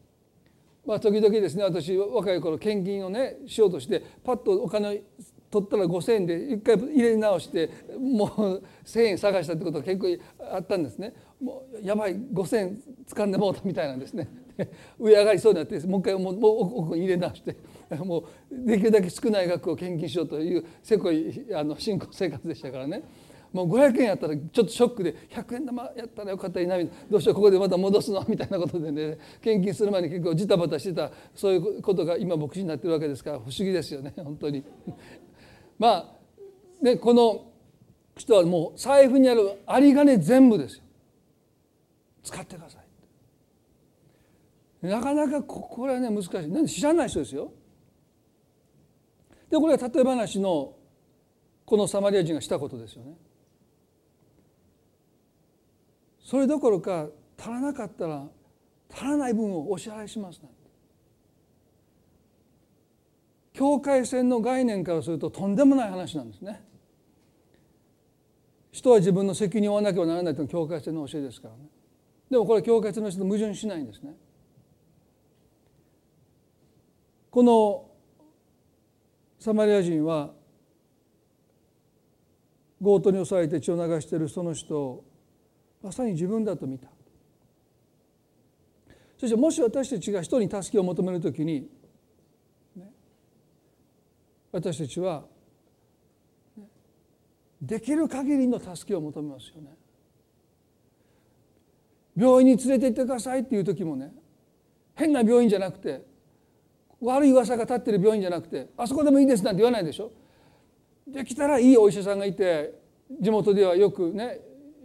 [0.87, 5.03] まあ時々ですね私若い頃献金をねしようとしてパッとお金
[5.55, 10.09] 取ったら5,000円で一回入れ直してもう1,000円探したってことが結構
[10.53, 11.15] あったんですね。
[11.41, 14.29] もうやばい5,000円掴んでもうたみたいなんですね。
[14.99, 17.57] 上上がりそうになってもう一回もう奥に入れ直して
[18.05, 23.05] もうできるだけ少ない額を献金しようというせこいあの信仰生活でしたからね。
[23.53, 26.77] もう500円やったらちょっとショックで100円玉やったらよかったりな
[27.09, 28.25] どうしようここでまた戻すの？
[28.27, 34.65] みたいなことでね献金する前に結構ジタバタしてたそういうことが今牧師になってるわけですから不思議ですよね本当に。
[35.79, 37.53] まあねこの
[38.17, 40.85] 人はもう財布にある有り金全部ですよ。
[42.23, 42.79] 使ってくださ
[44.83, 44.87] い。
[44.87, 46.33] なかなかこれはね難しい。
[46.49, 47.53] なんで知らない人ですよ。
[49.51, 50.75] でこれは例え話の
[51.65, 53.17] このサマリア人がしたことですよね。
[56.21, 57.09] それどころか
[57.39, 58.27] 足らなかったら
[58.93, 60.64] 足らない分をお支払いしますなんて。
[63.55, 66.61] 境界線の概念からするととんでもない話なんですね。
[68.73, 71.61] 人は自分の責任を負わなければならないというのは境界線の教えですからね。
[72.29, 74.17] でもこれは境界線の人と矛盾しないんですね。
[77.31, 77.91] この
[79.39, 80.33] サマリア人は
[82.83, 85.05] 強盗に襲われて血を流しているその人を
[85.81, 86.89] まさに自分だと見た。
[89.17, 91.69] そしてもし私たちが人に助けを求めるときに
[94.55, 95.25] 私たちは
[97.61, 99.75] できる限りの助けを求めますよね。
[102.17, 104.13] 病院に連れて行ってくださいっていう時もね
[104.95, 106.03] 変な病院じゃなくて
[107.01, 110.13] 悪い噂が立ってる病院じゃなくてあそこでもいいですなんて言わないでしょ。
[111.09, 112.79] できたらいいお医者さんがいて
[113.21, 114.39] 地元ではよくね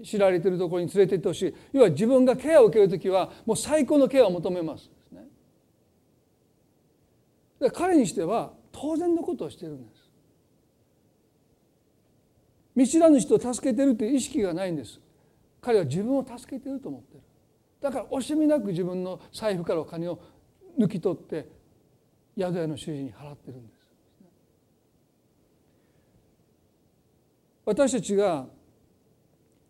[0.04, 4.90] 知られてるところに連れて行ってほしい要は自分がケアを受ける時はもう最高のケアを求めます。
[7.72, 10.10] 彼にしては当然のことをしているんです。
[12.76, 15.02] 見知らぬ人を助けてるという意識がないんです。
[15.60, 17.24] 彼は自分を助けてると思ってる。
[17.82, 20.22] だから惜しみなく自分の財布からお金を
[20.78, 21.50] 抜き取って
[22.38, 23.80] 宿屋の主人に払ってるんです。
[27.66, 28.48] 私たちが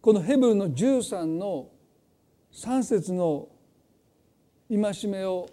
[0.02, 1.70] このヘブルの13の
[2.54, 3.48] 3節の
[4.70, 5.50] 戒めを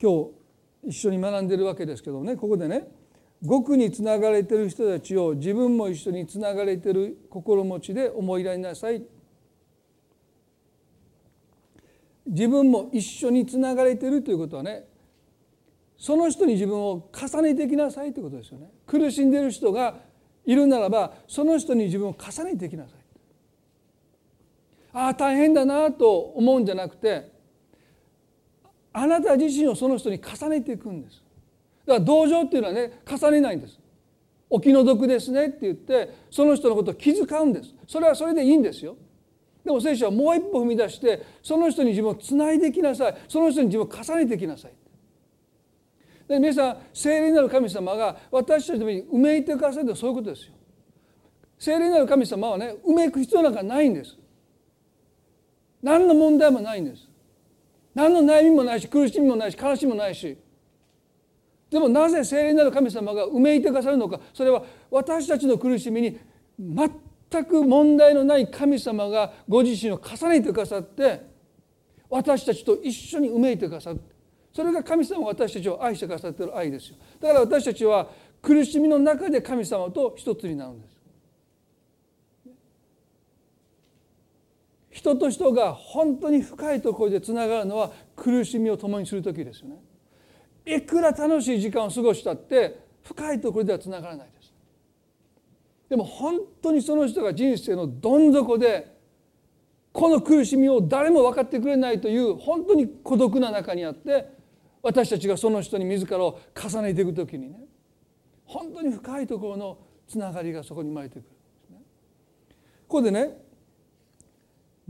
[0.00, 0.45] 今日
[0.86, 2.88] 一緒に学んでるわけですけどねここでね
[3.46, 9.02] 極につながれてる人たちを自分も一緒につながれてる心持ちで思いやりなさい。
[12.26, 14.84] 自分も一緒につながれてるということはね
[15.96, 18.70] その人に自分を重ねていきなさいということですよね。
[18.86, 19.98] 苦しんでる人が
[20.44, 22.98] いるならばその人に自分を重ねていきなさい。
[24.92, 27.35] ああ大変だなと思うんじゃなくて
[28.98, 31.22] あなた自身をその人に重ねていくんです。
[31.84, 33.78] だから同情っていうのはね重ねないんです。
[34.48, 37.74] お気の毒ですねって言ってその人のことを気遣うんです。
[37.86, 38.96] それはそれでいいんですよ。
[39.62, 43.16] でも聖書はもう一歩踏み出してその人に自分をつないでいきなさい。
[43.28, 44.72] その人に自分を重ねていきなさい
[46.26, 50.54] で皆さん聖霊なる神様が私たちのにうめいてくださるとそういうことですよ。
[51.58, 54.16] 聖霊なる神様はねうめく必要なんかないんです。
[55.82, 57.05] 何の問題もないんです。
[57.96, 60.36] 何の悩みもないし苦しみもないし悲しみもないし。
[61.70, 64.20] でもなぜ聖霊なる神様がうめいてくださるのか。
[64.34, 66.18] それは私たちの苦しみに
[66.58, 71.22] 全く問題のない神様がご自身を重ねてくださって
[72.10, 74.14] 私たちと一緒にうめいてくださって。
[74.52, 76.96] それが神様が私たちを愛してくださっている愛ですよ。
[77.18, 78.08] だから私たちは
[78.42, 80.95] 苦しみの中で神様と一つになるんです。
[84.96, 89.76] 人と人が本当に深いところでつながるのは苦しみを共にする時ですよね
[90.64, 94.54] いくら楽しい時間を過ごしたって深いところではつながらないです
[95.90, 98.96] でも本当にその人が人生のどん底で
[99.92, 104.30] この苦しみを誰も分かってくれないという本当に孤独な中にあって
[104.82, 107.58] 私たちがその人に自らを重ねていく時にね
[108.46, 109.78] 本当に深いところの
[110.08, 111.30] つながりがそこに生まれてくるんで
[111.66, 111.82] すね。
[112.88, 113.45] ここでね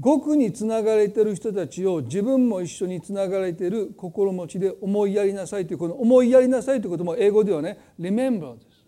[0.03, 8.85] 極につながれてる人たちを自分も一緒につながれてる心持ちで思いやりなさいというこの思いやりなさいということも英語ではね remember です、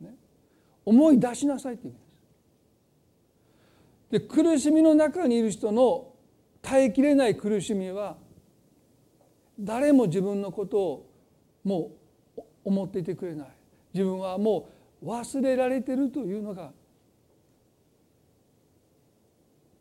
[0.00, 0.14] ね、
[0.84, 1.98] 思い出しなさいという意味
[4.20, 4.20] です。
[4.36, 6.12] で苦しみの中にいる人の
[6.62, 8.16] 耐えきれない苦しみは
[9.58, 11.10] 誰も自分のことを
[11.64, 11.90] も
[12.36, 13.48] う思っていてくれない。
[13.92, 14.68] 自分はも
[15.02, 16.70] う忘れられてるというのが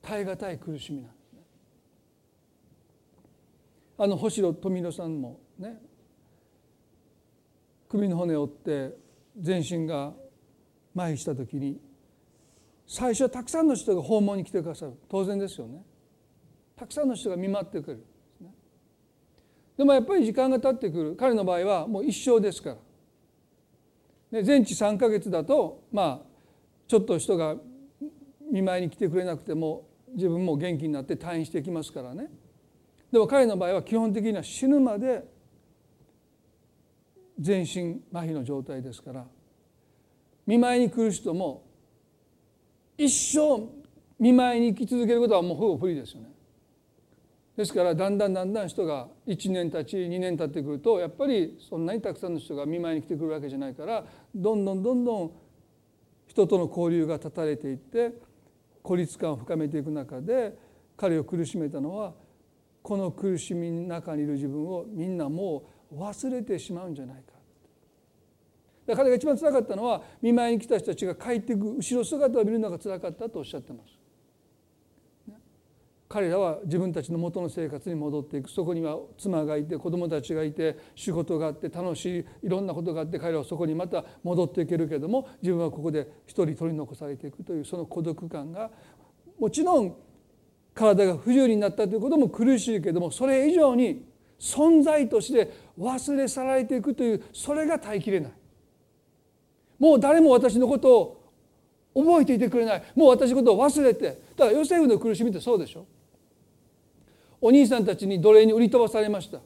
[0.08, 1.42] 耐え難い苦しみなんですね。
[3.98, 5.82] あの星野富野さんもね
[7.90, 8.96] 首の骨を折って
[9.38, 10.14] 全身が
[10.96, 11.82] 麻痺した時に
[12.88, 14.94] 最初はたくさんの人が訪問に来てくださる。
[15.10, 15.84] 当然ですよね。
[16.78, 18.06] たくさんの人が見舞ってくる
[19.76, 21.16] でもやっぱり時間が経ってくる。
[21.18, 22.76] 彼の場合はもう一生ですから、
[24.32, 26.28] ね全治3か月だとまあ
[26.88, 27.58] ちょっと人が
[28.50, 32.30] 見舞いに来てくれなくても自分も元気になって退院していきますからね
[33.12, 35.24] でも彼の場合は基本的には死ぬまで
[37.40, 39.26] 全身麻痺の状態ですから
[40.46, 41.66] 見舞いに来る人も
[42.98, 43.68] 一生
[44.20, 46.30] 見舞いに行き続けることはもうほぼ無理ですよね。
[47.56, 55.32] ですからだんだんだんだん人が1年経ち2年経ってくるとやっぱりそんなにたくさんの人が見舞いに来てくるわけじゃないからどんどんどんどん
[56.28, 58.14] 人との交流が断たれていって
[58.88, 60.58] 孤立感を深めていく中で
[60.96, 62.14] 彼を苦しめたのは
[62.82, 67.34] この苦しみの中にいる自分をみんなもう忘れてしまうんじゃないか。
[68.96, 73.97] 彼が一番つらかったのは見舞いに来た人たちが帰っていく後ろ姿を見るのがつらかったとおっしゃってます。
[76.10, 78.50] 彼らは自分たちの元の生活に戻っていく。
[78.50, 88.72] そこには妻がいて子供たちがいて仕事があって楽しいいろんなことがあって彼らはそこにまた戻っていけるけども自分はここで一人取り残されていくというその孤独感が
[89.38, 89.96] もちろん
[90.74, 94.06] 体が不自由になったということも苦しいけどもそれ以上に
[94.40, 98.32] 存在として忘れ去られていくというそれが耐えきれない。
[99.80, 101.24] もう誰も私のことを
[101.96, 102.84] 覚えていてくれない。
[102.96, 104.22] もう私のことを忘れて。
[104.36, 105.86] だからヨセフの苦しみってそうでしょ。
[107.40, 109.40] お兄さんたちに奴隷に売り飛ばされました、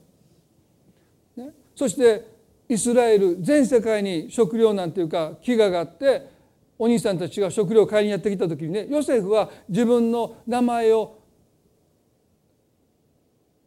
[1.35, 2.25] ね、そして
[2.69, 6.29] イスラエル全世界に食糧難というか飢餓があって
[6.79, 11.19] お兄さんたちが食料を買いにやってきた時にねヨセフは自分の名前を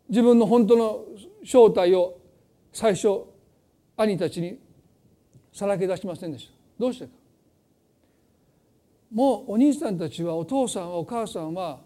[0.08, 1.04] 自分の本当の
[1.44, 2.18] 正体を
[2.72, 3.24] 最初
[3.96, 4.58] 兄たちに
[5.52, 6.54] さらけ出しませんでした。
[6.78, 7.12] どうしてか。
[9.12, 11.80] もうお兄さんたちはお父さんはお母さんは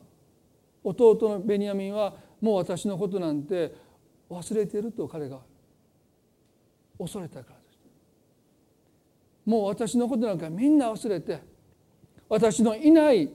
[0.83, 3.75] 弟のベニヤミンはもう私のことなんて
[4.31, 5.41] 忘れてると彼が
[6.99, 7.79] 恐れたからです。
[9.47, 11.41] もう私のことなんかみんな忘れて
[12.29, 13.31] 私のいない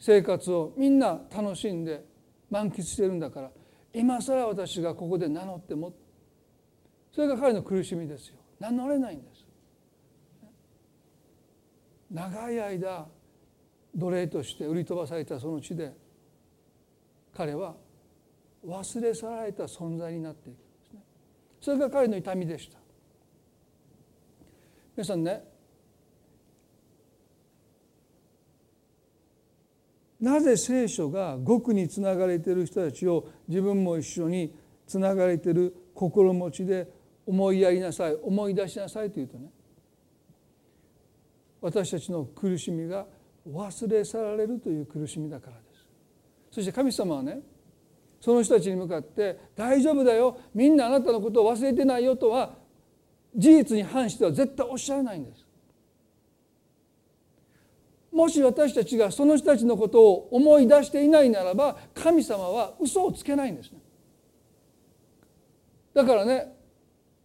[0.00, 2.04] 生活をみんな楽しんで
[2.50, 3.50] 満喫してるんだから
[3.92, 5.92] 今更私がここで名乗っても
[7.12, 8.36] それが彼の苦しみですよ。
[8.60, 9.46] 名乗れないんです。
[12.10, 13.06] 長い間
[13.94, 15.92] 奴隷として売り飛ばされたその地で
[17.36, 17.74] 彼は
[18.66, 21.00] 忘れ去られた存在になっていくんですね。
[21.60, 22.78] それが彼の痛みでした。
[24.96, 25.44] 皆さんね
[30.20, 34.52] なぜ聖書が極につながれている人たちを自分も一緒に
[34.86, 36.88] つながれている心持ちで
[37.24, 39.50] 思いやりなさい思い出しなさいというとね
[41.60, 43.06] 私たちの苦しみが
[43.48, 45.86] 忘れ去られるという苦しみだからです。
[46.50, 47.40] そして神様はね
[48.20, 52.54] その人たちに向かって「大丈夫だよみんなあなたのことを忘れてないよ」とは
[53.34, 55.46] 事実に反しては絶対おっしゃらないんです。
[58.10, 63.78] もし私たちがその人たちのことを思い出していないならば神様は嘘をつけないんですね。
[65.94, 66.56] だからね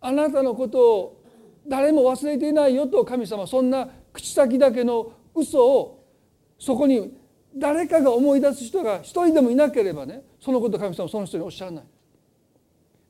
[0.02, 1.24] あなたのことを
[1.68, 6.04] 誰も忘れていないよと神様そんな口先だけの嘘を
[6.60, 7.18] そこに
[7.56, 11.84] 誰かが思い出す人が一人でもいなければねそのこと神様その人におっしゃらない。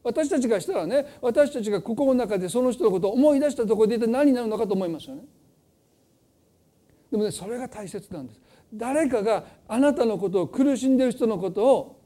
[0.04, 5.24] 私たちがしたらね私たちが心の中でその人のことを思い出したところで一体何になるのかと思いますよね。
[7.10, 8.42] でもねそれが大切なんです。
[8.74, 12.00] 誰かがあなたのことを苦しんでいる人のことを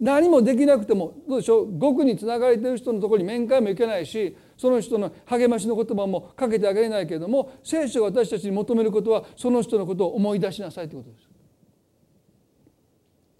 [0.00, 11.33] 何もできなくてもどうでしょう極につながれてる人のところに面会も行けないしその人の励ましの言葉もかけてあげれないけれども聖書が私たちに求めることはその人のことを思い出しなさいということです。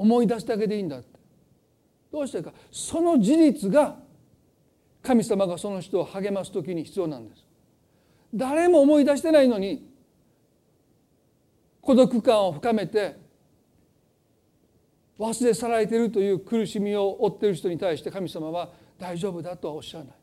[0.05, 1.18] 思い出すだけでいいんだって。
[2.12, 2.52] どうしてか。
[2.70, 3.96] その事実が
[5.02, 7.46] 神様がその人を励ます時に必要なんです。
[8.34, 9.88] 誰も思い出してないのに
[11.80, 13.16] 孤独感を深めて
[15.18, 20.14] 忘れ去られているという苦しみを負っている人に対して神様は大丈夫だとはおっしゃらない。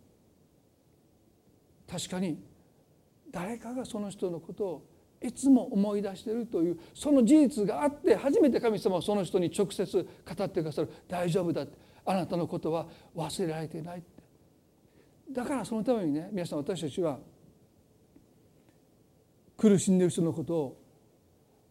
[1.89, 2.39] 確かに
[3.31, 4.90] 誰かがその人のことを
[5.21, 10.89] いつも思い出しているというその事実があって初めて神様はその人に直接語ってくださる。
[11.07, 11.77] 大丈夫だって。
[12.03, 14.07] あなたのことは忘れられていないって。
[15.31, 17.19] だからそのためにね皆さん私たちは
[19.55, 20.81] 苦しんでる人のことを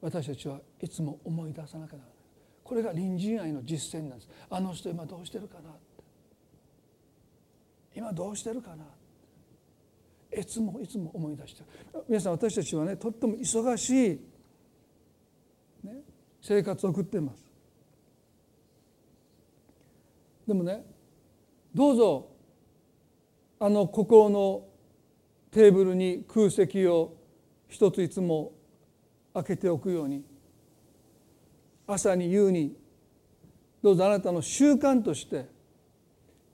[0.00, 2.14] 私たちはいつも思い出さなきゃならない。
[2.62, 4.28] これが隣人愛の実践なんです。
[4.48, 5.70] あの人今どうしてるかな
[7.94, 8.84] 今どうしてるかな
[10.36, 11.62] いつもいつも思い出して
[12.08, 14.20] 皆さん私たちはねとっても忙しい、
[15.84, 15.94] ね、
[16.40, 17.44] 生活を送っています。
[20.46, 20.84] でもね
[21.74, 22.28] どうぞ
[23.58, 24.64] あの心の
[25.50, 27.14] テーブルに空席を
[27.68, 28.52] 一ついつも
[29.34, 30.24] 開けておくように
[31.86, 32.76] 朝に夕に
[33.82, 35.46] どうぞあなたの習慣として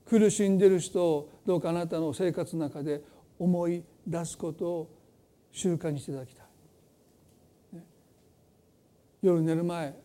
[0.05, 3.01] 苦しんでる人をどうかあなたの生活の中で
[3.39, 4.89] 思い出すことを
[5.51, 6.45] 習慣にしていただきたい。
[9.21, 9.95] 夜寝る前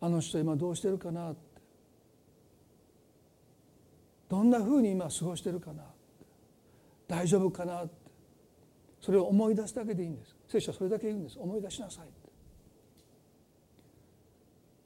[0.00, 1.40] あの人今どうしてるかなって。
[4.28, 5.82] どんなふうに今過ごしてるかな
[7.06, 7.94] 大丈夫かなって。
[9.00, 10.36] それを思い出すだけでいいんです。
[10.48, 11.38] 聖書はそれだけ言うんです。
[11.38, 12.08] 思い出しなさい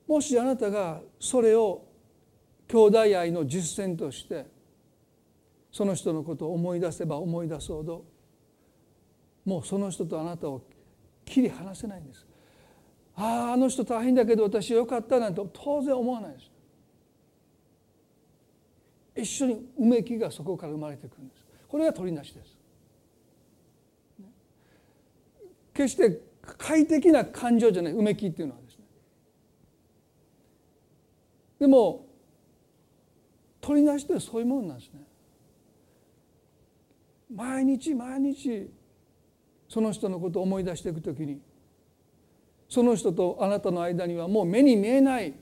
[0.06, 1.86] もしあなたがそれを
[2.68, 4.46] 兄弟愛の実践として
[5.72, 8.04] その人のことを思い出せば思い出すほど
[9.44, 10.62] もうその人とあなたを
[11.24, 12.26] 切り離せないんです。
[13.16, 16.50] あああの人大変だけど私よかったなんて当然思わないです。
[19.14, 21.44] 一緒にうめきがそこから生まれてくるんです。
[21.68, 22.56] これが取りなしです。
[25.74, 26.20] 決して
[26.58, 27.92] 快適な感情じゃない。
[27.92, 28.84] うめきっていうのはですね。
[31.60, 32.06] でも
[33.60, 35.00] 取りなしってそういうものなんですね。
[37.34, 38.70] 毎日毎日
[39.68, 41.40] その人のことを思い出していくときに
[42.68, 45.34] その人とあなたの間にはもう目に見えない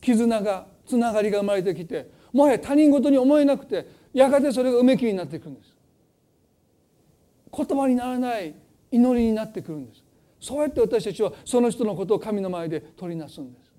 [0.00, 5.74] 絆がつながりが生まれてきてもはや他人事に思えなくてやがてそれがうめきになっていくんです。
[7.54, 8.54] 言葉にならない
[8.90, 10.04] 祈りになってくるんです。
[10.40, 13.72] そうやって私たちはその人のことを神の前で取りなすんです。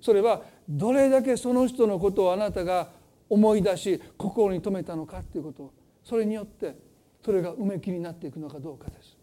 [0.00, 2.88] それはどれだけその人のことをあなたが
[3.30, 5.72] 思い出し心に留めたのかということ
[6.04, 6.76] それによって
[7.24, 9.16] それが埋めきになっていくのかどうかです。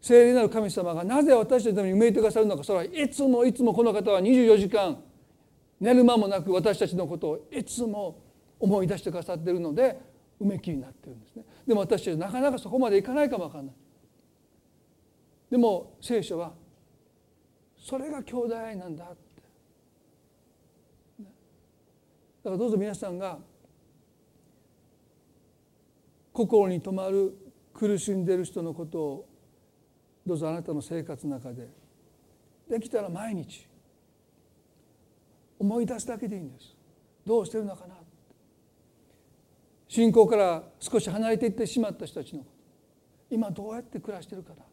[0.00, 4.98] 聖霊なる神様がなぜ私たちのために埋めてくださるのかそれはいつもいつもこの方は24時間
[5.78, 8.22] 寝る間もなく私たちのことをいつも
[8.58, 9.98] 思い出してくださっているので
[10.40, 11.44] 埋めきになってるんですね。
[11.66, 13.74] でも私たちなかなかそこまでいかないかもわかんない。
[15.50, 16.52] でも聖書は
[17.76, 19.12] それが兄弟愛なんだ。
[22.42, 23.38] だからどうぞ皆さんが
[26.32, 27.36] 心に留まる
[27.74, 29.28] 苦しんでいる人のことを
[30.26, 31.68] どうぞあなたの生活の中で
[32.68, 33.66] できたら毎日
[35.58, 36.74] 思い出すだけでいいんです。
[37.26, 37.94] どうしてるのかな。
[39.88, 42.44] 信仰から少し離れていってしまった人たちの
[43.28, 44.64] 今どうやって暮らしてるかな。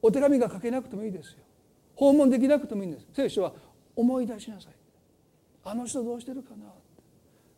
[0.00, 1.38] お手紙が書けなくてもいいですよ。
[1.94, 3.06] 訪問できなくてもいいんです。
[3.12, 3.52] 聖書は
[3.94, 4.81] 思い出しなさい。
[5.64, 6.66] あの人どうしてるかな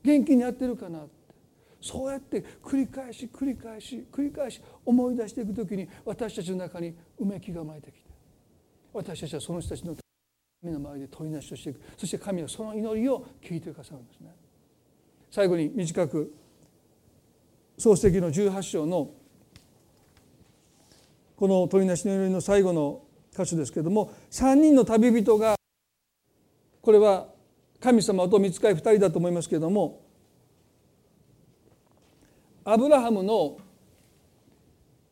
[0.03, 1.01] 元気にやってるかな
[1.81, 8.05] そうやって繰り返し繰り返し繰り返し思い出していく時に私たちの中にうめきが生まれてきて。
[8.95, 9.95] 私たちはその人たちの
[10.63, 11.81] 目の前で取りなしをしていく。
[11.99, 14.35] そして神はその祈りを聞いてくださるんですね。
[15.31, 16.33] 最後に短く
[17.77, 19.11] 創世記の18章の
[21.37, 23.03] この取りなしの祈りの最後の
[23.37, 25.57] 箇所ですけれども3人の旅人が
[26.81, 27.27] これは
[27.85, 30.01] 神様と見つかり2人だと思いますけれども
[32.65, 33.59] アブラハムの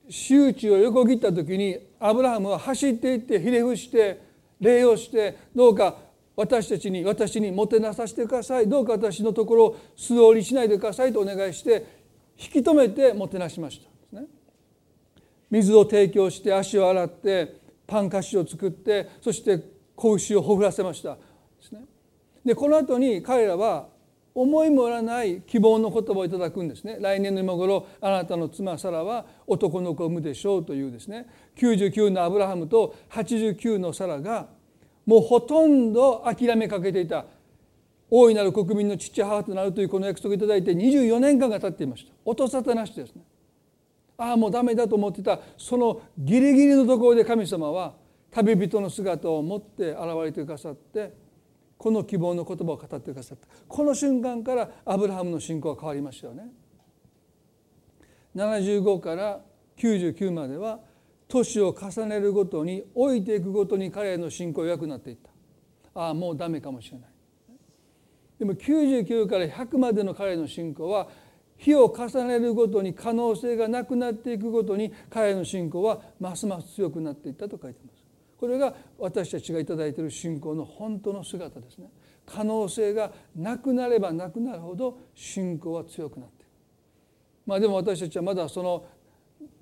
[0.08, 4.22] 周知を横切った時にアブラハムは走っていってひれ伏して
[4.58, 5.96] 礼をしてどうか
[6.34, 8.66] 私たちに私にもてなさせてください。
[8.66, 11.84] どうか私のところを素通りしないでくださいとお願いして
[12.38, 14.20] 引き止めてもてなしました。
[15.50, 19.62] 水を提供して足を洗ってパン菓子を作ってそして
[19.94, 21.16] 子牛をほふらせました。
[21.16, 21.20] で
[21.60, 21.82] すね。
[22.44, 23.88] でこの後に彼らは
[24.34, 26.96] 思いもよらない希望の言葉をいただくんですね。
[27.00, 31.26] 来年の今頃あなたの妻サラは男の子を産むでしょうというですね。
[31.56, 34.48] 99のアブラハムと89のサラが
[35.04, 37.26] もうほとんど諦めかけていた
[38.08, 42.12] 大いなる国民の父母となるというこの約束をいただいて24年間が経っていました。
[42.24, 43.22] 音沙汰なしですね。
[44.16, 47.94] ああもうダメだと思ってたそのギリギリのところで神様は
[48.30, 51.12] 旅人の姿を持って現れてくださって
[51.82, 53.48] この希望の言葉を語ってくださった。
[53.66, 56.44] この瞬間からアブラハムの信仰は変わりましたよね。
[58.36, 59.40] 75から
[59.76, 60.78] 99までは
[61.26, 66.00] 年を重ねるごとに老いていくごとに彼への信仰が弱くなっていった。
[66.00, 67.08] ああもうダメかもしれない。
[68.38, 71.08] でも99から100までの彼の信仰は
[71.56, 78.01] 日を重ねるごとに可能性がなくなっていくごとに彼の信仰はますます強くなっていったと書いてます。
[78.42, 81.88] これが私たちが頂いている信仰の本当の姿ですね。
[82.26, 86.50] 可能性がなくなればなくなるほど信仰は強くなっている
[87.46, 88.84] まあでも私たちはまだその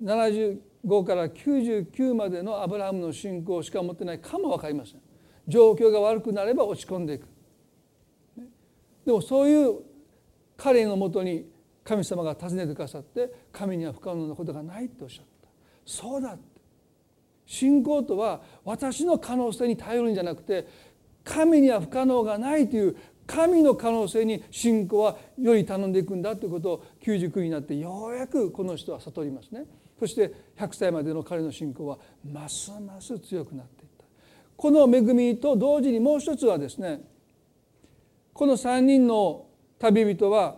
[0.01, 5.01] 75から99までのアブラハムの信仰しか持ってないかも分かりません。
[5.47, 7.27] 状況が悪くなれば落ち込んでいく。
[9.05, 9.75] でもそういう
[10.57, 11.47] 彼のもとに
[11.83, 15.49] 神様が尋ねてくださって神には不可能なことがないとおっしゃった。
[15.85, 16.35] そうだ
[17.51, 20.65] 信仰とは私の可能性に頼るんじゃなくて
[21.25, 22.95] 神には不可能がないという
[23.27, 29.51] 神の可能性に信仰はより頼んでいくんだということを99になってようやくこの人は悟ります。
[29.51, 29.65] ね
[29.99, 34.05] そして100歳までの彼の信仰はますます強くなっていった。
[34.55, 37.01] この恵みと同時にもう一つはですね
[38.33, 39.47] この3人の
[39.77, 40.55] 旅人は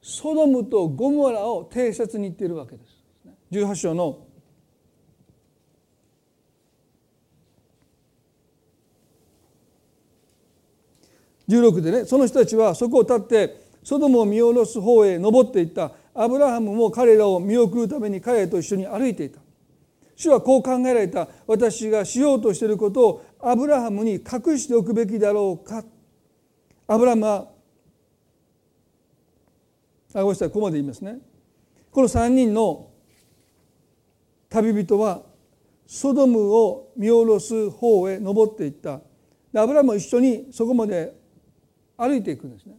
[0.00, 2.96] ソドムとゴモラを偵察に行っているわけです。
[3.50, 4.25] 18章の
[11.48, 15.92] 16でねその人たちはそこを立ってソドムを見下ろす方へ登っていった。
[16.12, 19.38] アブラハムも彼らを見送るために彼らと一緒に歩いていた。
[20.16, 21.28] 主はこう考えられた。
[21.46, 25.84] 私がしようとしていることをアブラハムに隠しておくべきだろうか。
[26.88, 27.48] アブラハムは
[30.14, 31.18] あごめんなさいここまで言いますね。
[31.92, 32.88] この3人の
[34.48, 35.22] 旅人は
[35.86, 39.00] ソドムを見下ろす方へ登っていった。
[39.54, 41.15] アブラハムも一緒にそこまで
[41.96, 42.76] 歩いていくんですね。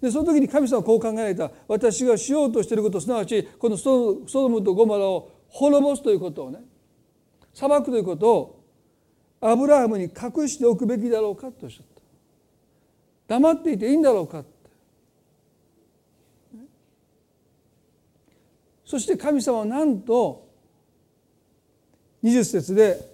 [0.00, 1.50] でその時に神様はこう考えられた。
[1.68, 6.60] 私がしようとしていることすなわちこのソドムとゴマラを滅ぼすということをね
[7.52, 8.64] 裁くということを
[9.40, 13.34] アブラハムに隠しておくべきだろうかとおっしゃった。
[13.34, 14.48] 黙っていていいんだろうかって。
[18.84, 20.48] そして神様はなんと
[22.24, 23.09] 20節で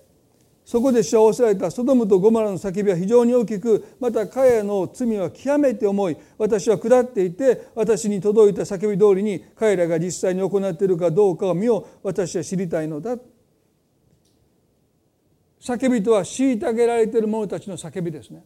[0.66, 6.16] そこで主はおせられたソドムとゴモラの叫びは非常に大きくまた彼らの罪は極めて重い。
[6.36, 13.16] 私は下っていて私に届いた叫び通りに彼らが実際に行っているかどうかを見よ私は知りたいのだ。
[15.60, 18.44] 叫びとは虐げられている者たちの叫びですね。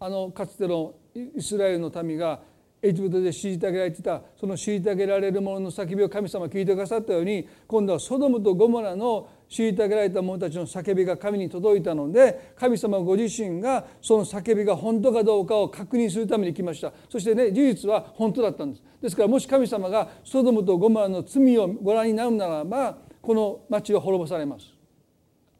[0.00, 2.40] あのかつてのイスラエルの民が
[2.84, 16.92] エジプトで虐げられてたその虐げられる者の叫びを神様聞いてくださったように今度はソドムとゴモラの虐げられた者たちの叫びが神に届いたので神様ご自身がその叫びが本当かどうかを確認するために来ました。
[17.08, 18.82] そしてね事実は本当だったんです。
[19.00, 24.66] ですからもし神様がソドムとゴモラの罪をご覧になるならばこの町は滅ぼされます。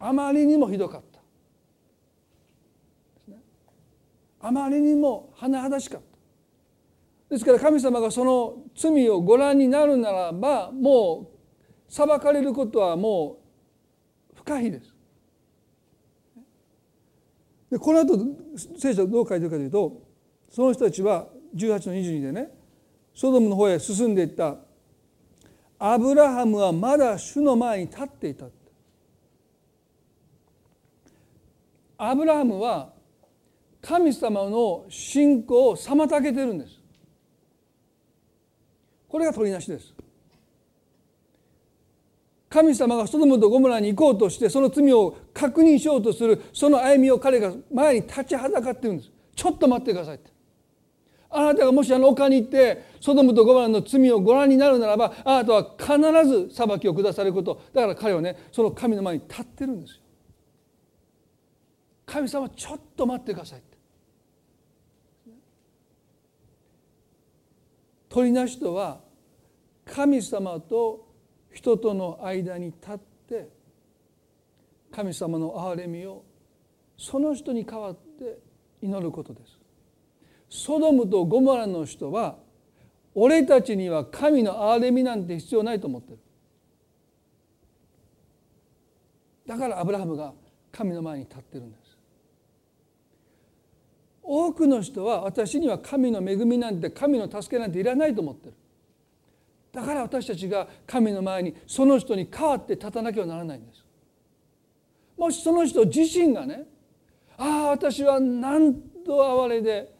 [0.00, 1.20] あまりにもひどかった。
[4.44, 6.11] あまりにも甚だしかった。
[7.32, 11.30] ですから神様がその罪をご覧になるならばも
[11.88, 13.38] う裁かれることはも
[14.34, 14.94] う不可避です。
[17.70, 18.18] でこの後
[18.78, 20.02] 聖書どう書いてるかというと
[20.50, 21.26] その人たちは
[21.56, 22.50] 18の22でね
[23.14, 24.56] ソドムの方へ進んでいった。
[25.78, 28.44] アブラハムはまだ主の前に立っていた
[31.96, 32.92] アブラハムは
[33.80, 36.81] 神様の信仰を妨げてるんです。
[39.12, 39.92] これが取りなしです。
[42.48, 49.10] 神様がソドムとゴムラに行こうとしてその罪を確認しようとするその歩みを彼が前に立ちはだかってるんです。
[49.36, 50.30] ちょっと待ってくださいって。
[51.28, 57.60] あなたがもしあの丘に行ってソドムとゴムラの罪をご覧になるならばあなたは必ず裁きを下されること。
[57.74, 60.00] だから彼はねその神の前に立ってるんですよ。
[62.06, 63.62] 神様ちょっと待ってください
[68.12, 69.00] 取りなしとは
[69.86, 71.08] 神様と
[71.50, 73.48] 人との間に立って
[74.94, 76.22] 神様の憐れみを
[76.98, 78.38] その人に代わって
[78.82, 79.58] 祈ることです。
[80.50, 82.36] ソドムとゴモラの人は
[83.14, 86.18] 俺たちには神の憐れみなんて必要ないと思ってる。
[89.46, 90.34] だからアブラハムが
[90.70, 91.81] 神の前に立ってるんです
[94.34, 98.54] 多くの人は私には神の恵みなんて神の助けなんていらないと思ってる。
[99.72, 103.84] だから私たちが神の前にその人に代わって立たなきゃならないんです。
[105.18, 106.64] もしその人自身がね
[107.36, 108.74] ああ私はなん
[109.04, 109.92] と哀れで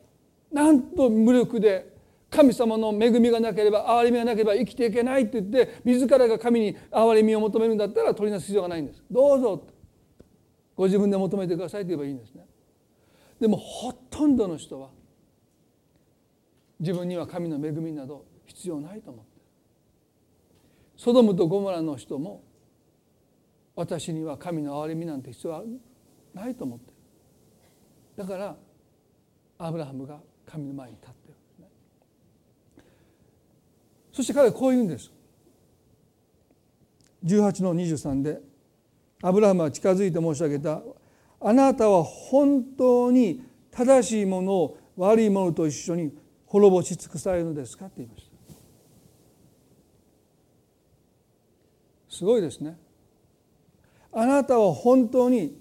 [0.51, 1.93] なんと無力で
[2.30, 9.03] 神様の恵みがなければ憐れみがなければ生きていけないって言って自らが神に憐れみを求めるんだったら取りなす必要がないんです。
[9.11, 9.62] どうぞ
[10.74, 12.47] ご自分で求めてくださいと言えばいいんですね。
[13.43, 14.90] でもほとんどの人は
[16.78, 19.30] 自分には神の恵みなど必要ないと思って。
[20.97, 22.45] ソドムとゴモラの人も
[23.74, 25.64] 私には神の憐れみなんて必要は
[26.32, 26.93] ないと思って
[28.16, 28.57] だから
[29.59, 31.34] アブラハムが神の前に立ってる。
[31.64, 31.70] ね
[34.12, 35.11] そして彼はこう言うんです。
[37.24, 38.40] 18の23で
[39.20, 40.80] アブラハムは近づいて申し上げた
[41.45, 46.12] あなたは本当に正しいものを悪いものと一緒に
[46.47, 47.86] 滅ぼし尽くされるのですか？
[47.86, 48.30] って言いまし
[52.11, 52.78] たすごいですね。
[54.12, 55.59] あなたは本当に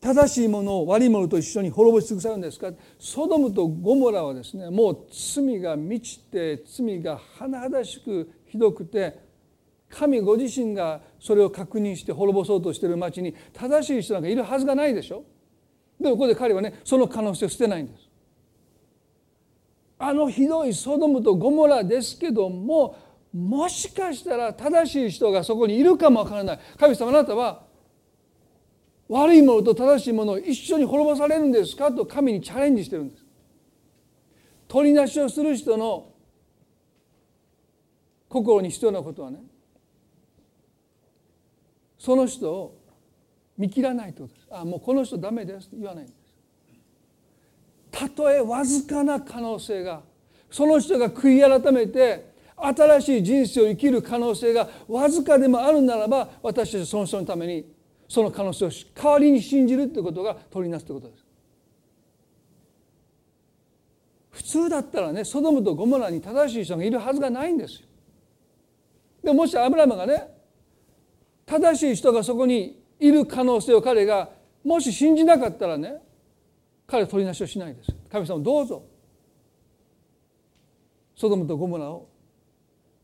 [0.00, 2.72] 正しいものを悪いものと一緒に滅ぼし尽くされるんですか？
[2.98, 4.70] ソドムとゴモラはですね。
[4.70, 9.18] もう罪が満ちて罪が甚だしくひどくて
[9.90, 15.24] 神ご自身がそれを確認して滅ぼそうとしてる町に正しい人なんかいるはずがないでしょ？
[16.00, 18.08] でもここで彼はねその可能性を捨てないんです。
[19.98, 22.96] あのひどいソドムとゴモラですけども
[23.34, 26.60] もしかしたら正しい人がそこにいるかもわからない。
[26.78, 27.64] 神様あなたは
[29.08, 33.24] 悪いものと正しいものを一緒に滅ぼされるんですかと神にチャレンジしてるんです。
[34.68, 36.12] 取りなしをする人の
[38.28, 39.42] 心に必要なことはね
[42.00, 42.78] その人を
[43.58, 44.46] 見切らないということです。
[44.50, 46.18] あもうこの人ダメですと言わないんです。
[47.90, 50.00] たとえわずかな可能性が
[50.50, 57.70] その人が悔い改めて新しい人生を生きる可能性がわずかでもあるならば私たちはその人のために
[58.08, 61.26] その可能性を代わりに信じるということが取りなすということです。
[64.30, 67.86] 普通だったらねソドムとゴモラに正しい人がいるはずがないんですよ。
[69.22, 70.39] でももしアブラムがね
[71.50, 74.30] 正しい人がそこにいる可能性を彼が
[74.62, 75.96] もし信じなかったらね
[76.86, 77.92] 彼は取りなしをしないです。
[78.08, 78.84] 神様どうぞ。
[81.16, 82.08] ソドムとゴモラを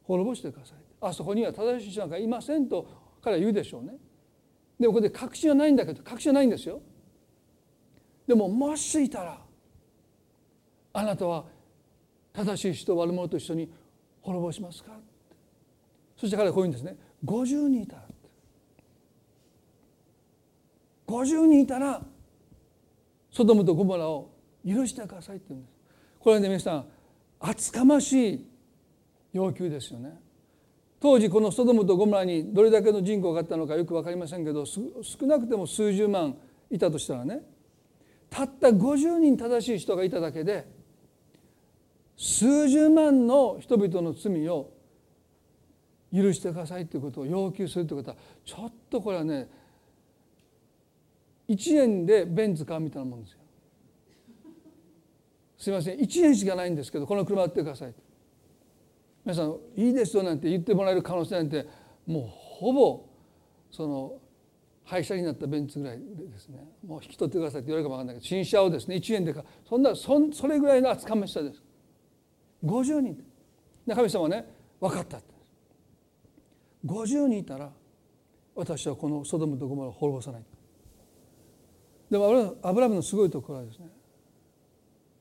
[0.04, 0.78] 滅ぼしてください。
[1.00, 2.86] あそこには正しい人なんかいませんと
[3.20, 3.94] 彼は言うでしょうね。
[4.78, 6.80] でもこれで確信はないんだけど確信はないんですよ。
[8.28, 9.40] でももしいたら
[10.92, 11.46] あなたは
[12.32, 13.72] 正しい人悪者と一緒に
[14.20, 14.92] 滅ぼしますか？
[16.16, 16.96] そして彼はこういうんですね。
[17.24, 18.05] 50人いたら
[21.06, 22.02] 50人いたら
[23.30, 24.30] ソドムとゴモラを
[24.66, 25.76] 許してくださいって言うんです。
[26.18, 26.86] これはね皆さん
[27.38, 28.46] 厚かましい
[29.32, 30.18] 要求ですよね。
[30.98, 34.82] 当時このソドムとゴモラにどれだけの人口があったのかよく分かりませんけど少
[35.22, 36.36] なくても数十万
[36.70, 37.42] いたとしたらね
[38.30, 40.66] たった50人正しい人がいただけで
[42.16, 44.72] 数十万の人々の罪を
[46.12, 49.48] 許してくださいということを要求するということはちょっとこれはね
[51.48, 53.38] 1円でベンツ買うみたいなもんですよ。
[55.58, 55.98] すいません。
[55.98, 57.94] 1円しかないんですけどこの車売ってください。
[59.24, 61.66] 皆さんいいですよなんて言ってもらえる可能性なんて
[62.06, 63.04] もうほぼ
[63.70, 64.18] その
[64.84, 66.64] 廃車になったベンツぐらいでですね。
[66.86, 71.62] もう引き取ってくださいって言われるかもわかんないけど新車をですね1円でかそんなそそれぐらいの厚かましさです。
[72.64, 73.16] 50人
[73.86, 74.46] で神様はね
[74.80, 75.34] 分かったって。
[76.84, 77.72] 50人いたら
[78.54, 80.44] 私はこのソドムとゴモラを滅ぼさない。
[82.10, 83.86] でもアブラムのすごいところはですね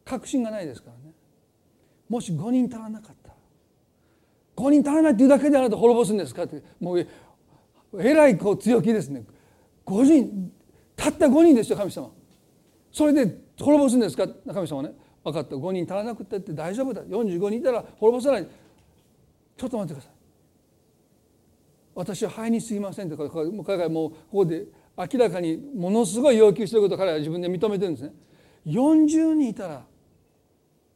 [0.04, 1.14] 確信がないですからね。
[2.08, 3.36] もし5人足らなかったら
[4.56, 7.08] 5人足らないっていうだけであなた滅ぼすんですかってもう
[8.00, 9.24] えらいこう強気ですね。
[9.86, 10.52] 5人
[10.96, 12.12] たった5人ですよ神様。
[12.92, 14.28] それで滅ぼすんですか？
[14.28, 14.92] 神様ね。
[15.24, 15.56] 分かった。
[15.56, 17.04] 5人足らなくてって大丈夫だ。
[17.04, 18.48] 45人いたら滅ぼさない。
[19.58, 20.16] ちょっと待ってください。
[21.96, 23.30] 私は肺にすぎませんとか
[23.66, 24.66] 彼がもうここで
[24.98, 28.14] 明らかにものすごい要求してることを彼は自分で認めてるんですね。
[28.66, 29.86] 40人いたら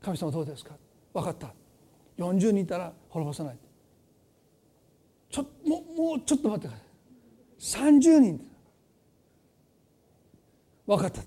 [0.02, 0.76] 神様どうですか？
[1.14, 1.54] 分かった。
[2.18, 3.58] 40人いたら滅ぼさない。
[5.30, 6.78] ちょももうちょっと待ってくだ
[7.60, 7.92] さい。
[8.00, 8.50] 30人。
[10.88, 11.22] 分かった。
[11.22, 11.26] い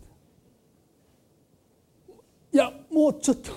[2.53, 3.51] やもうちょっと、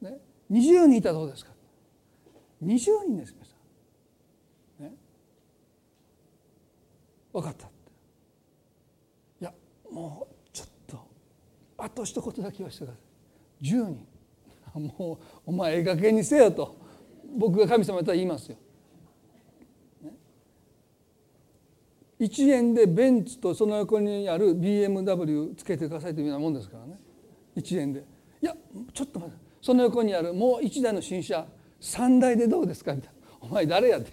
[0.00, 0.18] ね、
[0.50, 1.50] 20人いたらどうですか
[2.62, 3.38] ？20人です、ね、
[7.34, 7.66] 分かった。
[7.66, 9.52] いや
[9.90, 10.98] もうちょっと
[11.76, 12.98] あと一言だけ言わせてくださ
[13.60, 13.66] い。
[13.66, 14.06] 10人。
[14.74, 16.76] もうお前ええ加減にせよと
[17.36, 18.56] 僕が神様だったら言いますよ。
[22.20, 26.98] 1円でベンツとその横にある BMW つけてくださいというようなもんですからね。
[27.56, 28.04] 1円で。
[28.40, 28.56] いや
[28.92, 29.40] ちょっと待って。
[29.60, 31.46] その横にあるもう1台の新車
[31.80, 32.94] 3台でどうですか？
[32.94, 33.18] みたいな。
[33.40, 34.10] お前誰やって、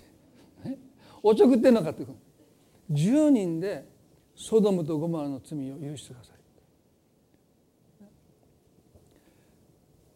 [0.70, 0.78] ね、
[1.24, 2.06] おちょくってんのかって
[2.92, 3.88] 10人で
[4.36, 6.38] ソドムとゴマラの罪を許してください。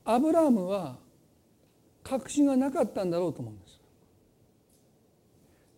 [0.08, 0.98] アブラハムは
[2.04, 3.80] 確信がなかったんだろうと思うんです。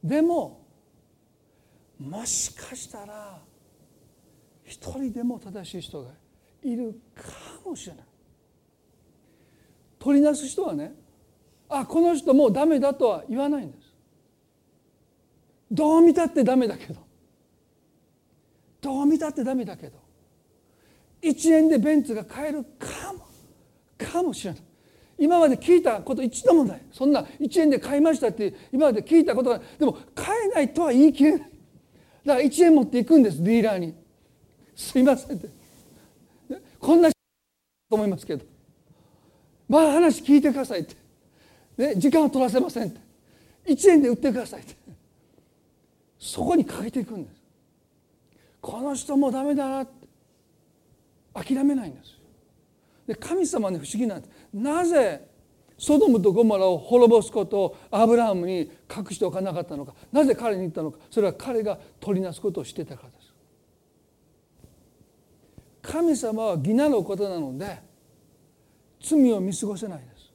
[0.03, 0.65] でも
[1.99, 3.39] もしかしたら
[4.63, 6.11] 一人でも正しい人が
[6.61, 7.23] いるか
[7.65, 8.05] もしれない。
[9.99, 10.93] 取りなす人はね
[11.69, 13.86] あこの人もうダメだとは言わないんです。
[15.71, 16.95] どう見たってダメだけど。
[18.81, 19.97] どう見たってダメだけど。
[21.21, 23.27] 1円でベンツが買えるかも。
[23.97, 24.61] かもしれない。
[25.19, 26.81] 今まで聞いたこと一度もない。
[26.91, 31.39] そんな1円で買いましたって今まで聞いたことがでも買えないとは言い切れない。
[31.39, 33.95] だから1円持っていくんですディーラーに。
[34.75, 35.49] すいませんって、
[36.79, 37.15] こんなと
[37.89, 38.45] 思いますけど。
[39.67, 40.95] まあ話聞いてくださいって、
[41.77, 42.99] ね、時間を取らせませんって。
[43.65, 44.75] 1円で売ってくださいって。
[46.27, 47.41] そこにかけていくんです。
[48.59, 50.07] この人もダメだなって。
[51.33, 52.17] 諦めないんです
[53.05, 54.31] で神様ね不思議なんです。
[54.51, 55.29] なぜ
[55.77, 59.93] ソドムとゴモラを滅ぼすことをアブラハムに隠しておかなかったのか。
[60.11, 60.97] なぜ彼に言ったのか。
[61.11, 63.33] それは彼が取りなすことをしてたからです。
[65.81, 67.79] 神様は義なることなので
[68.99, 70.33] 罪を見過ごせないです。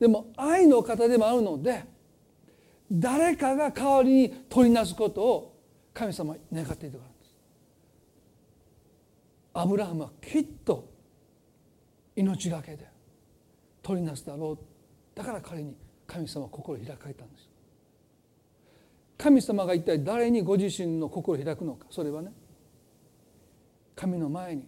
[0.00, 1.84] でも愛の方でもあるので
[2.90, 5.60] 誰かが代わりに取りなすことを
[5.94, 7.34] 神様願っていたからです。
[9.54, 10.88] アブラハムはきっと
[12.16, 12.88] 命がけで
[13.82, 14.58] 取りなすだろう。
[15.16, 15.76] だから彼に
[16.06, 17.48] 神様は心を開かれたんです。
[19.18, 21.86] 神様が一体誰にご自身の心を開くのか。
[21.90, 22.32] それはね
[23.94, 24.66] 神の前に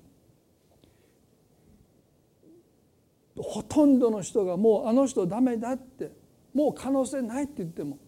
[3.37, 6.13] ほとんどの人がもうあの人ダメだって
[6.55, 7.99] もう可能性ないって言っても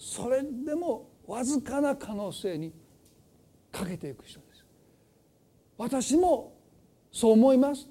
[0.00, 2.72] それでもわずかな可能性に
[3.70, 4.64] かけていく人です。
[5.76, 6.54] 私も
[7.12, 7.86] そう思います。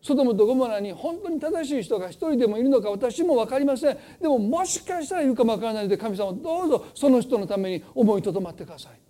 [0.00, 3.98] ソドムとゴモラに本当に正しい人が一人でもいるのか私も分かりません。
[4.22, 9.00] でももしかしたらいるかも分からないので神様どうぞその人のために思いとどまってください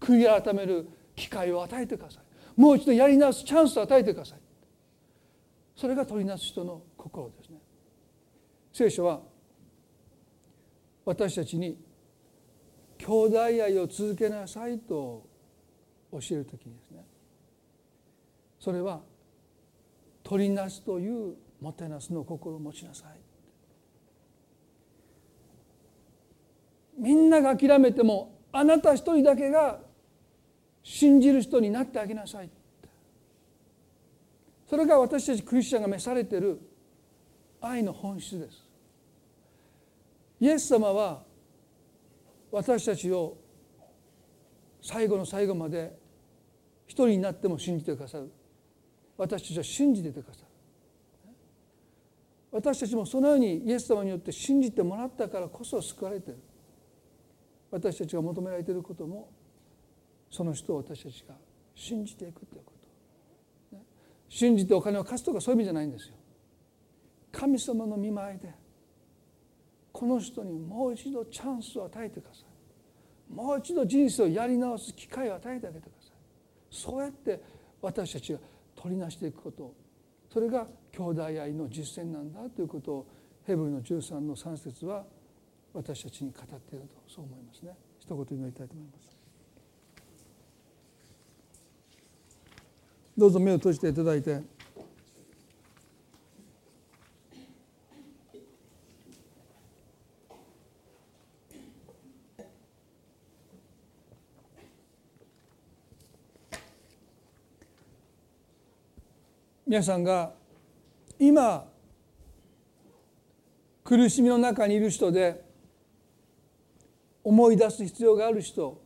[0.00, 2.58] 悔い改める機会を与えてください。
[2.58, 4.38] もう一度やり直すチャンスを与えてください
[5.76, 7.58] それが取りなす人の心ですね。
[8.72, 9.20] 聖書は
[11.04, 11.78] 私たちに
[12.98, 15.26] 兄弟愛を続けなさいと
[16.12, 17.04] 教える時にですね
[18.58, 19.00] それは
[20.22, 23.18] 取りなすというもてなすの心を持ちなさい。
[26.98, 29.80] みんなが諦めてもあなた一人だけが
[30.82, 32.50] 信じる人になってあげなさい。
[34.68, 36.60] それが私たちクリスチャンが召されている
[37.60, 38.69] 愛の本質です。
[40.40, 41.22] イエス様は
[42.50, 43.36] 私たちを
[44.80, 45.98] 最後の最後まで
[46.86, 48.30] 一人になっても信じてくださる。
[49.16, 50.46] 私たちは信じててくださる。
[52.50, 56.38] 私たちもそのようにイエス様によって信じてもらったからこそ救われてる。
[57.70, 59.30] 私たちが求められていることも
[60.30, 61.34] その人を私たちが
[61.74, 62.80] 信じていくということ。
[64.28, 66.14] 信じてお金を貸すとかそういう意味じゃないんですよ。
[67.30, 68.52] 神様の見舞いで
[70.00, 73.34] この人にもう一度チャンスを与えてください。
[73.34, 76.12] もう一度人生をやり直す機会を与えてあげてください。
[76.70, 77.38] そうやって
[77.82, 78.38] 私たちが
[78.74, 79.74] 取りなしていくこと
[80.32, 83.06] それが兄弟愛の実践なんだということを
[83.46, 85.04] ヘブルの13の3節は
[85.74, 87.76] 私たちに語っているとそう思いますね。
[87.98, 89.16] 一言祈りたいと思います。
[93.18, 94.40] どうぞ目を閉じていただいて
[109.70, 110.32] 皆さんが
[111.16, 111.64] 今
[113.84, 115.44] 苦しみの中にいる人で
[117.22, 118.82] 思い出す必要がある人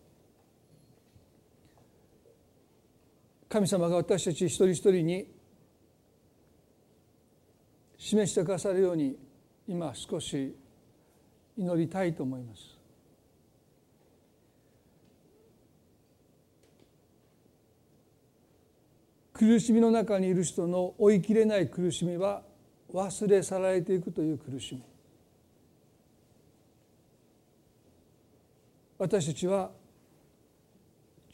[3.48, 5.26] 神様が私たち一人一人に
[7.96, 9.16] 示してくださるように
[9.66, 10.54] 今少し
[11.56, 12.73] 祈りたいと思います。
[19.34, 22.42] 苦しみの中にいる人の追いきれない苦しみは
[22.92, 24.82] 忘れ去られていくという苦しみ。
[28.96, 29.72] 私たちは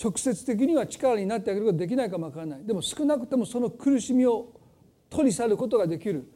[0.02, 2.64] 直接的には力になってあげることができないかもわからない。
[2.64, 4.50] でも少なくともその苦しみを
[5.10, 6.26] 取り去ることができる。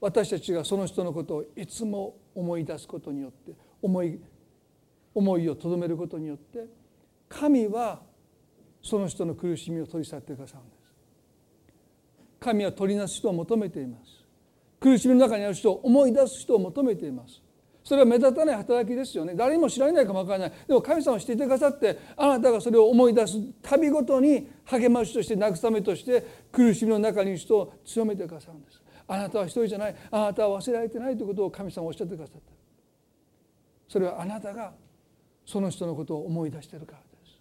[0.00, 3.52] 私たちがその人のことをいつも思い出すことによって
[3.82, 4.20] 思い
[5.12, 6.66] 思いをとどめることによって
[7.28, 8.00] 神は
[8.80, 10.79] その人の苦しみを取り去ってくださるんです。
[12.40, 14.24] 神は取りなす人を求めています。
[14.80, 17.42] 苦しみの中にある人を思い出す人を求めています。
[17.84, 19.34] それは目立たない働きですよね。
[19.34, 20.52] 誰にも知られないかもわからない。
[20.66, 28.80] でも神様は知っていてくださってあなたがそれを思い出す度ごとに励ましとして慰めとして苦しみの中にいる人を強めてくださるんです。
[29.06, 29.96] あなたは一人じゃない。
[30.10, 32.52] あなたは忘れられてないということを神様はおっしゃってくださった。
[33.88, 34.72] それはあなたが
[35.44, 37.38] その人のことを思い出しているからです。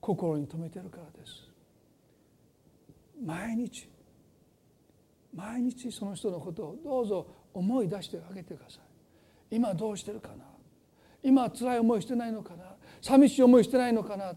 [0.00, 1.47] 心に留めているからです。
[3.24, 3.88] 毎日
[5.34, 9.56] 毎日その人のことをどうぞ思い出してあげてください。
[9.56, 10.44] 今どうしてるかな？
[11.22, 12.64] 今辛い思いしてないのかな？
[13.00, 14.34] 寂しい思いしてないのかな？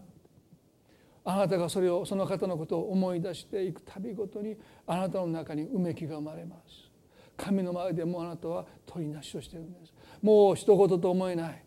[1.24, 4.56] あなたがそれをその方のことを思い出していくたびごとに
[4.86, 6.90] あなたの中にうめきが生まれます。
[7.36, 9.92] 神の前でもあなたは取りなしをしているんです。
[10.20, 11.64] もう一言と思えない。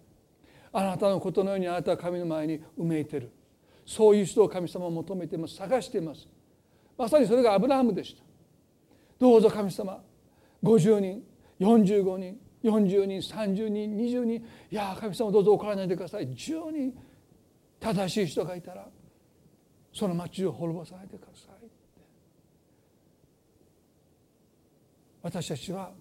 [0.73, 3.31] あなたのことのようにあなたは神の前にうめいてる。
[3.85, 5.55] そういう人を神様を求めています。
[5.55, 6.27] 探しています。
[6.97, 8.23] まさにそれがアブラハムでした。
[9.19, 10.01] どうぞ神様
[10.63, 11.23] 50人
[11.59, 16.27] 45人40人30人20人いや神様どうぞ怒らないでください。
[16.27, 16.93] 10人
[17.79, 18.87] 正しい人がいたら
[19.93, 21.67] その町を滅ぼさないでください
[25.21, 25.91] 私たちは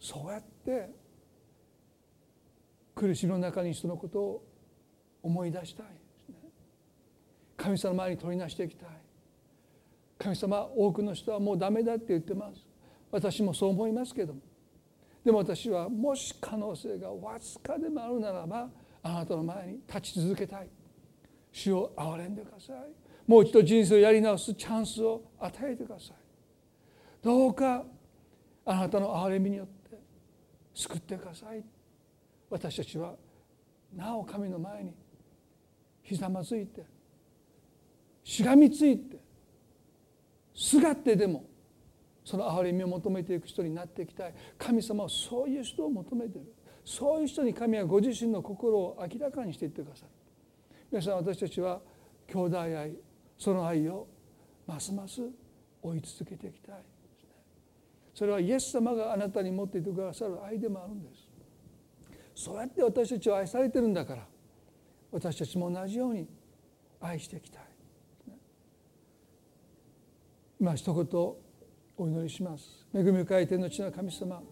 [0.00, 0.90] そうやって
[2.94, 4.44] 苦しみの中に人のことを
[5.22, 5.86] 思い出したい。
[7.56, 8.88] 神様の前に取りなしていきたい。
[10.18, 12.66] 神様多くの人はもうダメだって言ってます。
[13.10, 14.40] 私もそう思いますけども。
[15.24, 18.68] でも私はもし可能性がわずかでもあるならば
[19.02, 20.68] あなたの前に立ち続けたい。
[21.52, 22.76] 主を憐れんでください。
[23.26, 26.16] もう一度人生をやり直すチャンスを与えてください。
[27.22, 27.84] どうか
[28.64, 29.98] あなたの憐れみによって
[30.74, 31.62] 救ってください。
[32.50, 33.14] 私たちは
[33.94, 34.94] なお神の前に
[36.02, 36.84] ひざまずいて
[38.24, 39.27] しがみついて
[40.58, 41.44] すがってでも
[42.24, 44.34] その憐れみを求めていく人になっていきたい。
[44.58, 46.52] 神様はそういう人を求めてる。
[46.84, 50.10] そういう人に神はご自身の心を明らかにしていってくださる。
[50.90, 51.80] 皆さん私たちは
[52.26, 52.92] 兄弟愛
[53.38, 54.08] その愛を
[54.66, 55.22] ますます
[55.80, 56.74] 追い続けていきたい。
[58.12, 61.28] それはイエス様があなたに持っていてくださる愛でもあるんです。
[62.34, 64.26] そうやって私たちは愛されてるんだから
[65.12, 66.26] 私たちも同じように
[67.00, 67.67] 愛していきたい。
[70.60, 71.04] 今一言
[71.96, 72.84] お祈りします。
[72.92, 74.42] 恵み深い天の地の神様。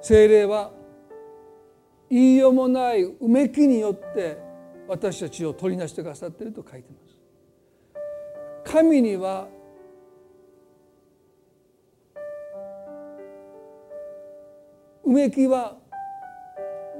[0.00, 0.70] 精霊は
[2.08, 4.38] 言いようもないうめきによって
[4.88, 6.98] 私たちを取りなしてくださっていると書いてま
[8.64, 8.72] す。
[8.72, 9.46] 神には
[15.04, 15.76] うめきは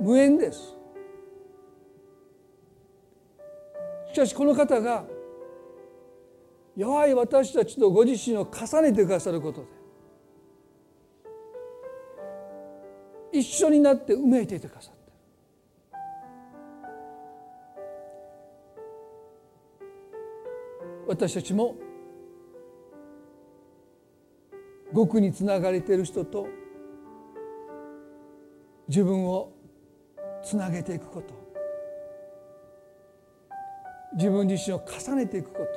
[0.00, 0.77] 無縁です。
[4.18, 5.04] しかしこの方が
[6.76, 9.60] 弱い私たちとご自身を重ねてくださること
[13.30, 15.12] で一緒になってうめいていてくださって
[21.06, 21.76] 私たちも
[24.92, 26.48] 極につながれている人と
[28.88, 29.52] 自分を
[30.42, 31.47] つなげていくこと。
[34.14, 35.68] 自分自身を重ねていくこと。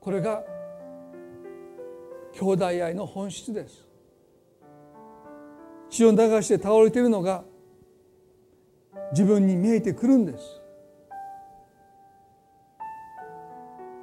[0.00, 0.42] これが
[2.32, 3.86] 兄弟愛の本質です。
[5.90, 7.44] 血を流して倒れているのが
[9.12, 10.60] 自分に見えてくるんです。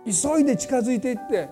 [0.05, 1.49] 急いで近づいていって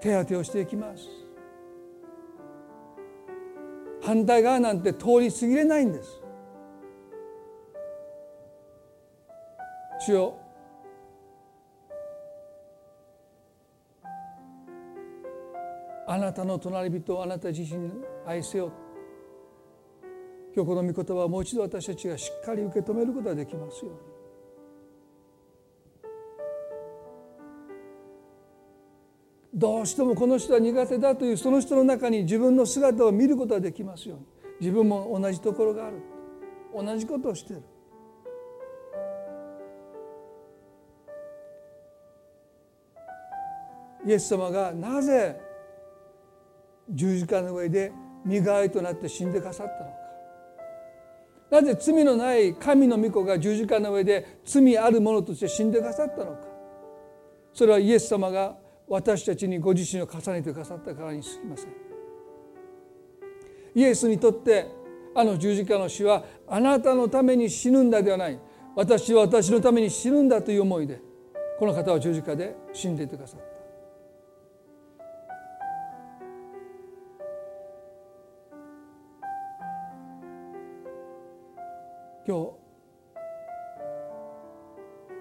[0.00, 1.02] 手当てをしていきます。
[4.02, 6.17] 反対側なんて通り過ぎれないんです。
[10.08, 10.34] 主よ
[16.06, 17.92] あなたの隣人をあなた自身に
[18.26, 18.72] 愛せよ。
[20.56, 23.98] 今日この御言葉をもう一度私たちがしっかり受け止めることができますように。
[29.52, 34.24] どうしてもこの人は苦手だというその人の中に自分の姿を見ることができますように。
[34.60, 36.00] 自分も同じところがある。
[36.74, 37.62] 同じことをしている。
[44.08, 45.38] イエス様がなぜ
[46.88, 47.92] 十字架の上で
[48.24, 49.98] 身代わりとなって死んでくださったのか。
[51.50, 56.38] なぜ罪のない神の御子が十字架の上で罪ある者として死んでくださったのか。
[57.52, 58.56] それはイエス様が
[58.86, 61.72] 私たちにご自身を重ねてくださったからにすぎません。
[63.74, 64.68] イエスにとって
[65.14, 68.40] あの十字架の死はあなたのために死ぬんだではない。
[68.74, 70.98] 私は私のために死ぬんだという思いで
[71.58, 73.47] この方は十字架で死んでいてくださった。
[82.28, 82.50] 今日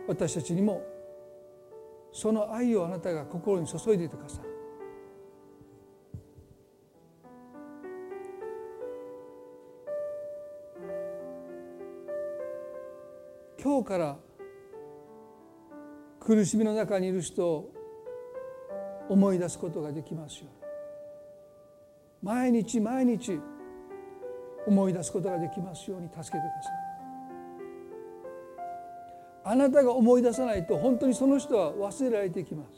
[0.10, 0.82] 私たちにも
[2.12, 4.46] その愛をあなたが心に注いでいてください。
[13.64, 14.18] 今日から
[16.20, 17.74] 苦しみの中にいる人を
[19.08, 20.48] 思い出すことができますよ
[22.22, 23.40] 毎日毎日
[24.68, 26.87] 思い出すことができますように助けてください。
[29.50, 32.70] あなたが思い出さないと本当にその人は忘れられていきます。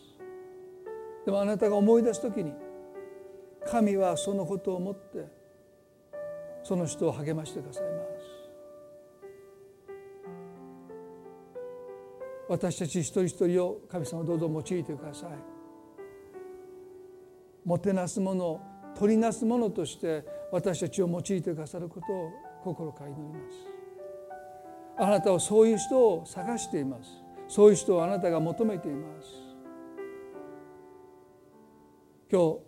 [1.25, 2.53] でもあなたが思い出す時に
[3.65, 5.27] 神はそのことを思って
[6.61, 8.07] その人を励ましてくださいます。
[12.49, 15.29] 私たち一人一人を神様どうぞ用いてください。
[17.65, 18.61] もてなすもの
[18.95, 22.29] 取りなすものとして私たちを用いてくださることを
[22.63, 23.68] 心から祈ります。
[25.01, 27.09] あなたはそういう人を探しています。
[27.47, 29.27] そういう人をあなたが求めています。
[32.29, 32.59] 今日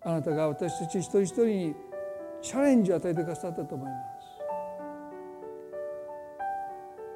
[0.00, 1.74] あなたが私たち一人一人に
[2.40, 3.98] チャレンジを与えてくださったと思います。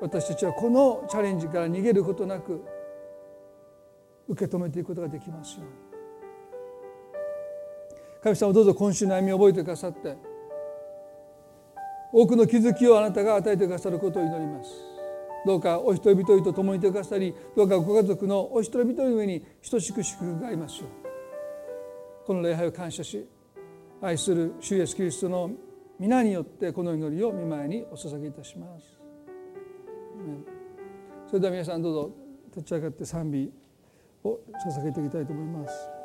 [0.02, 2.62] 私たちはこのチャレンジから逃げることなく
[4.28, 5.72] 受け止めていくことができますように。
[8.22, 10.31] 神様どうぞ今週の歩みを覚えてくださって
[12.12, 14.70] 多くの気づきをあなたが与えてくださることを祈ります
[15.46, 23.26] どうかお一人一人と共にいてくださりどうかご家族のお一人一人の上に等しく祝福がありますようこの礼拝を感謝し
[24.00, 25.50] 愛する主イエスキリストの
[25.98, 28.98] 皆によってこの祈りを見舞いにお捧げいたします。
[31.28, 32.10] それでは皆さんどうぞ
[32.56, 33.52] 立ち上がって賛美
[34.24, 36.01] を捧げていきたいと思います。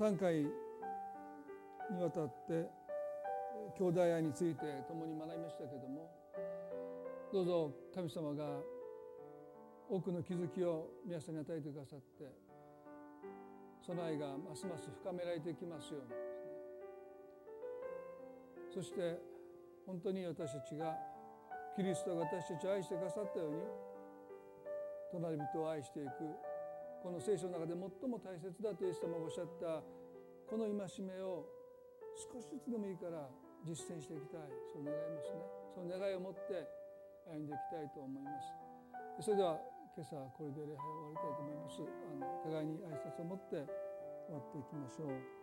[0.00, 0.48] 3回に
[2.02, 2.64] わたって
[3.76, 6.10] 兄弟愛について共に学びましたけども
[7.30, 8.60] どうぞ神様が
[9.90, 12.24] 多くの気づきを皆さんに与えてくださって
[13.84, 16.30] その愛がますます深められていきますように。
[18.72, 19.18] そして
[19.86, 20.96] 本当に私たちが
[21.76, 23.58] キリストが私たちを愛してくださったように
[25.12, 26.49] 隣人を愛していく
[27.02, 29.80] この聖書の中で最も大切だとイエス様がおっしゃった
[30.48, 31.48] この戒めを
[32.12, 33.24] 少しずつでもいいから
[33.64, 34.48] 実践していきたい。
[34.68, 35.40] そう願いますね。
[35.74, 36.68] その願いを持って
[37.24, 38.30] 歩んでいきたいと思いま
[39.18, 39.24] す。
[39.24, 39.56] それでは
[39.96, 41.80] 今朝はこれで礼拝を終わりたいと思います。
[41.80, 43.64] あの互いに挨拶を持って
[44.28, 45.39] 終わっていきましょう。